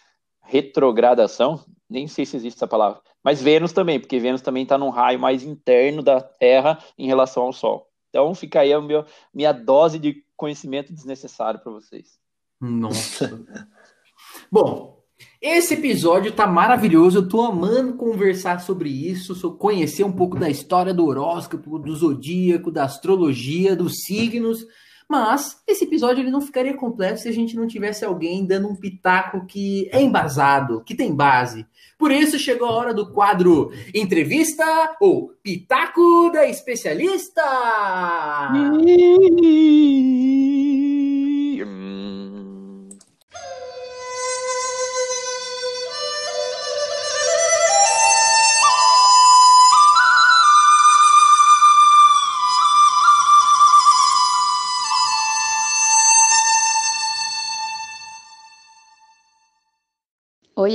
[0.44, 4.90] retrogradação, nem sei se existe essa palavra, mas Vênus também, porque Vênus também está num
[4.90, 7.88] raio mais interno da Terra em relação ao Sol.
[8.10, 12.18] Então fica aí a meu, minha dose de conhecimento desnecessário para vocês.
[12.60, 13.46] Nossa.
[14.52, 14.98] Bom,
[15.42, 17.20] esse episódio tá maravilhoso.
[17.20, 21.96] Eu tô amando conversar sobre isso, so- conhecer um pouco da história do horóscopo, do
[21.96, 24.66] zodíaco, da astrologia, dos signos.
[25.10, 28.76] Mas esse episódio ele não ficaria completo se a gente não tivesse alguém dando um
[28.76, 31.66] pitaco que é embasado, que tem base.
[31.98, 34.66] Por isso chegou a hora do quadro Entrevista
[35.00, 37.42] ou Pitaco da Especialista.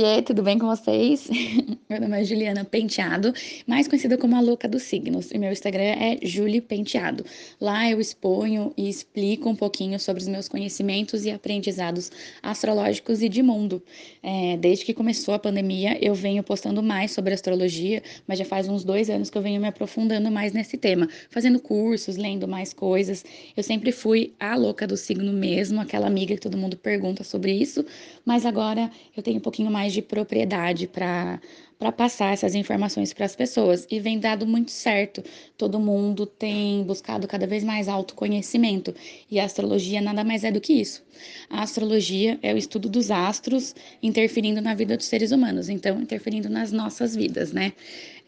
[0.03, 1.29] Oiê, tudo bem com vocês?
[1.89, 3.33] Meu nome é Juliana Penteado,
[3.65, 7.23] mais conhecida como a Louca dos Signos, e meu Instagram é Julie Penteado.
[7.61, 13.29] Lá eu exponho e explico um pouquinho sobre os meus conhecimentos e aprendizados astrológicos e
[13.29, 13.81] de mundo.
[14.23, 18.67] É, desde que começou a pandemia, eu venho postando mais sobre astrologia, mas já faz
[18.67, 22.73] uns dois anos que eu venho me aprofundando mais nesse tema, fazendo cursos, lendo mais
[22.73, 23.23] coisas.
[23.55, 27.53] Eu sempre fui a louca do signo mesmo, aquela amiga que todo mundo pergunta sobre
[27.53, 27.85] isso,
[28.25, 31.39] mas agora eu tenho um pouquinho mais de propriedade para
[31.83, 35.21] para passar essas informações para as pessoas e vem dado muito certo.
[35.57, 38.95] Todo mundo tem buscado cada vez mais autoconhecimento
[39.29, 41.03] e a astrologia nada mais é do que isso.
[41.49, 46.47] A astrologia é o estudo dos astros interferindo na vida dos seres humanos, então interferindo
[46.47, 47.73] nas nossas vidas, né?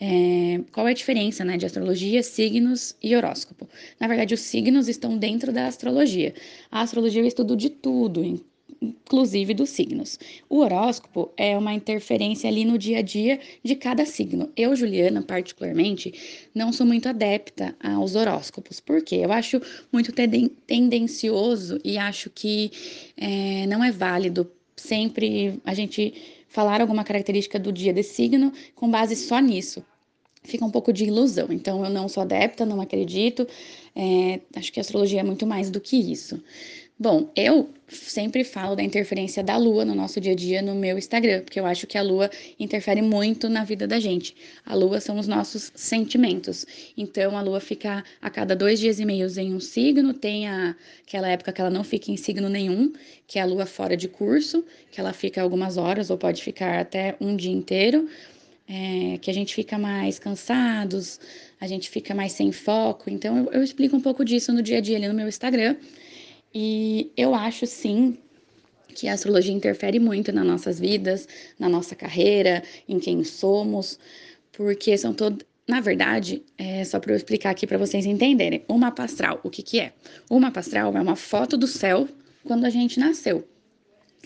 [0.01, 3.69] É, qual é a diferença, né, de astrologia, signos e horóscopo?
[3.97, 6.33] Na verdade, os signos estão dentro da astrologia.
[6.69, 8.21] A astrologia é o estudo de tudo,
[8.85, 10.19] inclusive dos signos.
[10.49, 14.51] O horóscopo é uma interferência ali no dia a dia de cada signo.
[14.55, 16.13] Eu, Juliana, particularmente,
[16.53, 19.61] não sou muito adepta aos horóscopos, porque eu acho
[19.91, 22.71] muito tenden- tendencioso e acho que
[23.17, 26.13] é, não é válido sempre a gente
[26.47, 29.83] falar alguma característica do dia desse signo com base só nisso.
[30.43, 31.47] Fica um pouco de ilusão.
[31.49, 33.47] Então, eu não sou adepta, não acredito.
[33.95, 36.41] É, acho que a astrologia é muito mais do que isso.
[36.97, 40.97] Bom, eu sempre falo da interferência da lua no nosso dia a dia no meu
[40.97, 42.29] Instagram, porque eu acho que a lua
[42.59, 44.35] interfere muito na vida da gente.
[44.65, 46.65] A lua são os nossos sentimentos.
[46.97, 50.75] Então, a lua fica a cada dois dias e meio em um signo, tem a,
[51.07, 52.91] aquela época que ela não fica em signo nenhum,
[53.27, 56.79] que é a lua fora de curso, que ela fica algumas horas ou pode ficar
[56.79, 58.09] até um dia inteiro.
[58.67, 61.19] É, que a gente fica mais cansados,
[61.61, 63.11] a gente fica mais sem foco.
[63.11, 65.75] Então, eu, eu explico um pouco disso no dia a dia ali no meu Instagram.
[66.57, 68.17] E eu acho sim
[68.95, 71.27] que a astrologia interfere muito nas nossas vidas,
[71.59, 73.99] na nossa carreira, em quem somos,
[74.53, 78.63] porque são todo, na verdade, é só para eu explicar aqui para vocês entenderem.
[78.69, 79.91] O mapa astral, o que, que é?
[80.29, 82.07] O mapa astral é uma foto do céu
[82.45, 83.45] quando a gente nasceu.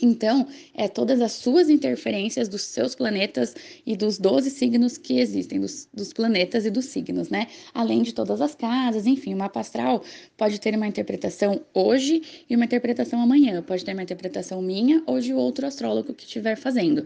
[0.01, 5.59] Então, é todas as suas interferências dos seus planetas e dos 12 signos que existem,
[5.59, 7.47] dos, dos, planetas e dos signos, né?
[7.73, 10.03] Além de todas as casas, enfim, o mapa astral
[10.37, 13.61] pode ter uma interpretação hoje e uma interpretação amanhã.
[13.61, 17.05] Pode ter uma interpretação minha ou de outro astrólogo que estiver fazendo.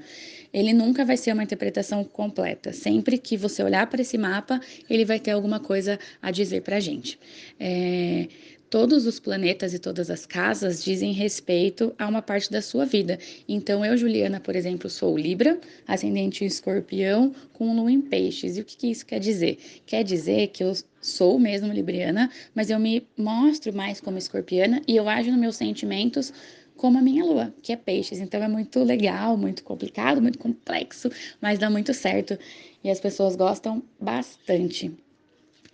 [0.54, 2.72] Ele nunca vai ser uma interpretação completa.
[2.72, 6.78] Sempre que você olhar para esse mapa, ele vai ter alguma coisa a dizer para
[6.78, 7.20] a gente.
[7.60, 8.28] É
[8.74, 13.20] todos os planetas e todas as casas dizem respeito a uma parte da sua vida.
[13.48, 18.58] Então, eu, Juliana, por exemplo, sou Libra, ascendente escorpião, com lua em peixes.
[18.58, 19.60] E o que, que isso quer dizer?
[19.86, 24.96] Quer dizer que eu sou mesmo libriana, mas eu me mostro mais como escorpiana e
[24.96, 26.34] eu ajo nos meus sentimentos
[26.76, 28.20] como a minha lua, que é peixes.
[28.20, 32.40] Então é muito legal, muito complicado, muito complexo, mas dá muito certo
[32.84, 35.03] e as pessoas gostam bastante.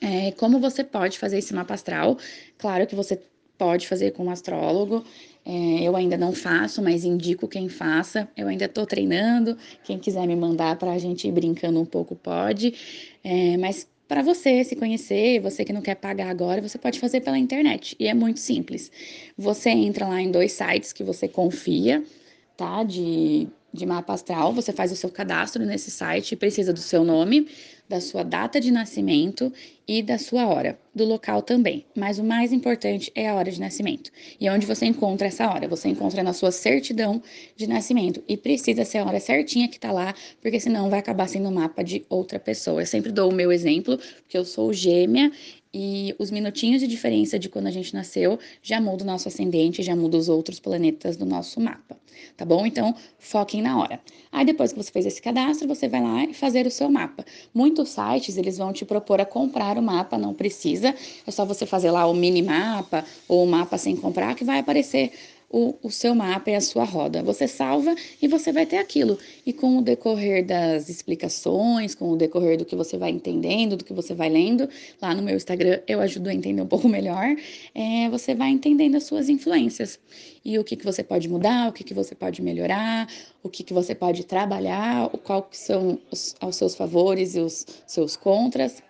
[0.01, 2.17] É, como você pode fazer esse mapa astral?
[2.57, 3.21] Claro que você
[3.57, 5.03] pode fazer com um astrólogo.
[5.45, 8.27] É, eu ainda não faço, mas indico quem faça.
[8.35, 9.57] Eu ainda estou treinando.
[9.83, 12.73] Quem quiser me mandar para a gente ir brincando um pouco, pode.
[13.23, 17.21] É, mas para você se conhecer, você que não quer pagar agora, você pode fazer
[17.21, 17.95] pela internet.
[17.99, 18.91] E é muito simples.
[19.37, 22.03] Você entra lá em dois sites que você confia,
[22.55, 22.83] tá?
[22.83, 24.53] De, de mapa astral.
[24.53, 27.47] Você faz o seu cadastro nesse site, precisa do seu nome
[27.89, 29.51] da sua data de nascimento
[29.87, 31.83] e da sua hora, do local também.
[31.97, 34.11] Mas o mais importante é a hora de nascimento.
[34.39, 35.67] E onde você encontra essa hora?
[35.67, 37.19] Você encontra na sua certidão
[37.55, 38.23] de nascimento.
[38.27, 41.51] E precisa ser a hora certinha que tá lá, porque senão vai acabar sendo o
[41.51, 42.83] mapa de outra pessoa.
[42.83, 45.31] Eu sempre dou o meu exemplo, porque eu sou gêmea
[45.73, 49.83] e os minutinhos de diferença de quando a gente nasceu já muda o nosso ascendente,
[49.83, 51.97] já muda os outros planetas do nosso mapa,
[52.35, 52.65] tá bom?
[52.65, 53.99] Então, foquem na hora.
[54.31, 57.23] Aí depois que você fez esse cadastro, você vai lá e fazer o seu mapa.
[57.53, 60.93] Muitos sites, eles vão te propor a comprar o mapa, não precisa.
[61.25, 64.59] É só você fazer lá o mini mapa ou o mapa sem comprar que vai
[64.59, 65.11] aparecer
[65.49, 67.23] o, o seu mapa e a sua roda.
[67.23, 69.17] Você salva e você vai ter aquilo.
[69.45, 73.83] E com o decorrer das explicações, com o decorrer do que você vai entendendo, do
[73.83, 74.69] que você vai lendo,
[75.01, 77.35] lá no meu Instagram eu ajudo a entender um pouco melhor,
[77.73, 79.99] é, você vai entendendo as suas influências.
[80.45, 83.07] E o que, que você pode mudar, o que, que você pode melhorar,
[83.43, 85.09] o que, que você pode trabalhar,
[85.49, 88.81] que são os, os seus favores e os seus contras.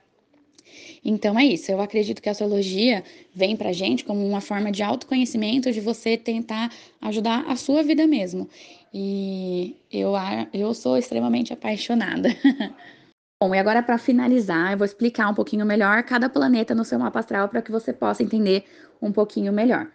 [1.03, 4.83] Então é isso, eu acredito que a astrologia vem pra gente como uma forma de
[4.83, 6.71] autoconhecimento, de você tentar
[7.01, 8.49] ajudar a sua vida mesmo.
[8.93, 10.13] E eu,
[10.53, 12.29] eu sou extremamente apaixonada.
[13.41, 16.99] Bom, e agora para finalizar, eu vou explicar um pouquinho melhor cada planeta no seu
[16.99, 18.65] mapa astral para que você possa entender
[19.01, 19.87] um pouquinho melhor.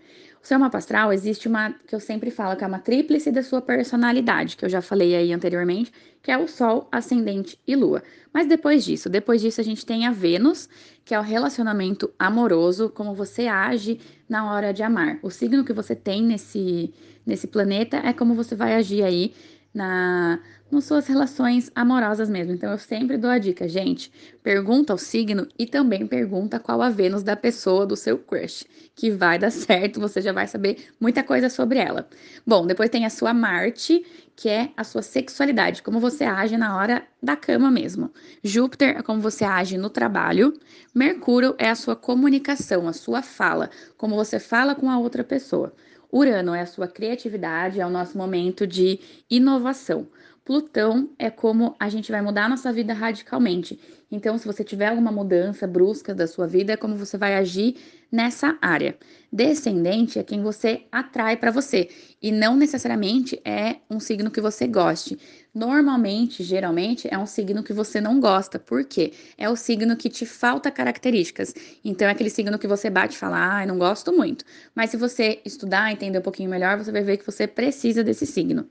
[0.45, 3.43] O seu mapa astral existe uma que eu sempre falo que é uma tríplice da
[3.43, 5.91] sua personalidade, que eu já falei aí anteriormente,
[6.23, 8.03] que é o Sol, Ascendente e Lua.
[8.31, 10.69] Mas depois disso, depois disso a gente tem a Vênus,
[11.03, 15.19] que é o relacionamento amoroso, como você age na hora de amar.
[15.23, 16.93] O signo que você tem nesse
[17.25, 19.33] nesse planeta é como você vai agir aí
[19.73, 20.39] na
[20.71, 22.53] nas suas relações amorosas mesmo.
[22.53, 24.11] Então eu sempre dou a dica, gente,
[24.43, 29.11] pergunta o signo e também pergunta qual a Vênus da pessoa do seu crush, que
[29.11, 32.09] vai dar certo, você já vai saber muita coisa sobre ela.
[32.47, 34.05] Bom, depois tem a sua Marte,
[34.37, 38.11] que é a sua sexualidade, como você age na hora da cama mesmo.
[38.43, 40.53] Júpiter é como você age no trabalho.
[40.95, 45.73] Mercúrio é a sua comunicação, a sua fala, como você fala com a outra pessoa.
[46.13, 50.07] Urano é a sua criatividade, é o nosso momento de inovação.
[50.45, 53.81] Plutão é como a gente vai mudar a nossa vida radicalmente.
[54.11, 57.77] Então, se você tiver alguma mudança brusca da sua vida, é como você vai agir
[58.13, 58.97] nessa área.
[59.33, 61.89] Descendente é quem você atrai para você
[62.23, 65.19] e não necessariamente é um signo que você goste.
[65.53, 68.59] Normalmente, geralmente, é um signo que você não gosta.
[68.59, 69.13] Por quê?
[69.39, 71.55] É o signo que te falta características.
[71.83, 74.45] Então, é aquele signo que você bate e fala, ah, não gosto muito.
[74.75, 78.27] Mas se você estudar, entender um pouquinho melhor, você vai ver que você precisa desse
[78.27, 78.69] signo.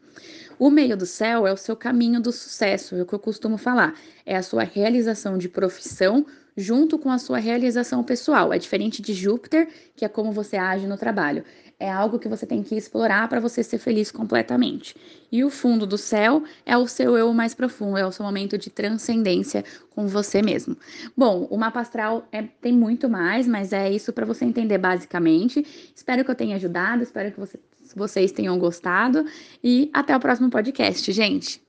[0.60, 3.58] O meio do céu é o seu caminho do sucesso, é o que eu costumo
[3.58, 3.96] falar.
[4.26, 6.26] É a sua realização de profissão
[6.56, 8.54] junto com a sua realização pessoal.
[8.54, 11.44] É diferente de Júpiter, que é como você age no trabalho.
[11.80, 14.96] É algo que você tem que explorar para você ser feliz completamente.
[15.32, 18.58] E o fundo do céu é o seu eu mais profundo, é o seu momento
[18.58, 20.78] de transcendência com você mesmo.
[21.18, 25.92] Bom, o mapa astral é, tem muito mais, mas é isso para você entender basicamente.
[25.96, 27.60] Espero que eu tenha ajudado, espero que você
[27.98, 29.26] vocês tenham gostado
[29.64, 31.62] e até o próximo podcast, gente.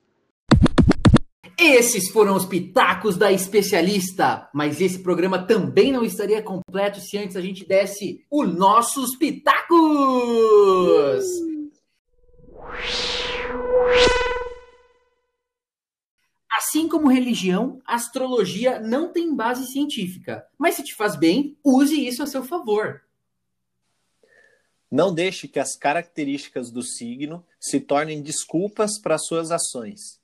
[1.59, 7.37] Esses foram os pitacos da especialista, mas esse programa também não estaria completo se antes
[7.37, 9.75] a gente desse os nossos pitacos.
[16.57, 20.45] Assim como religião, astrologia não tem base científica.
[20.59, 23.03] Mas se te faz bem, use isso a seu favor.
[24.95, 30.20] Não deixe que as características do signo se tornem desculpas para suas ações.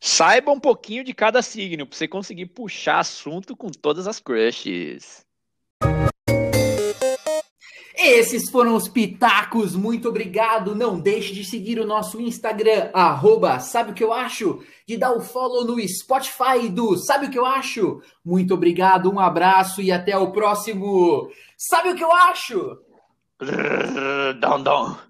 [0.00, 5.22] Saiba um pouquinho de cada signo para você conseguir puxar assunto com todas as crushes.
[7.94, 9.76] Esses foram os pitacos.
[9.76, 10.74] Muito obrigado.
[10.74, 14.64] Não deixe de seguir o nosso Instagram, arroba, sabe o que eu acho?
[14.86, 18.00] De dar o follow no Spotify do Sabe o que eu acho?
[18.24, 21.30] Muito obrigado, um abraço e até o próximo.
[21.58, 22.87] Sabe o que eu acho?
[23.40, 25.07] Dom, dom.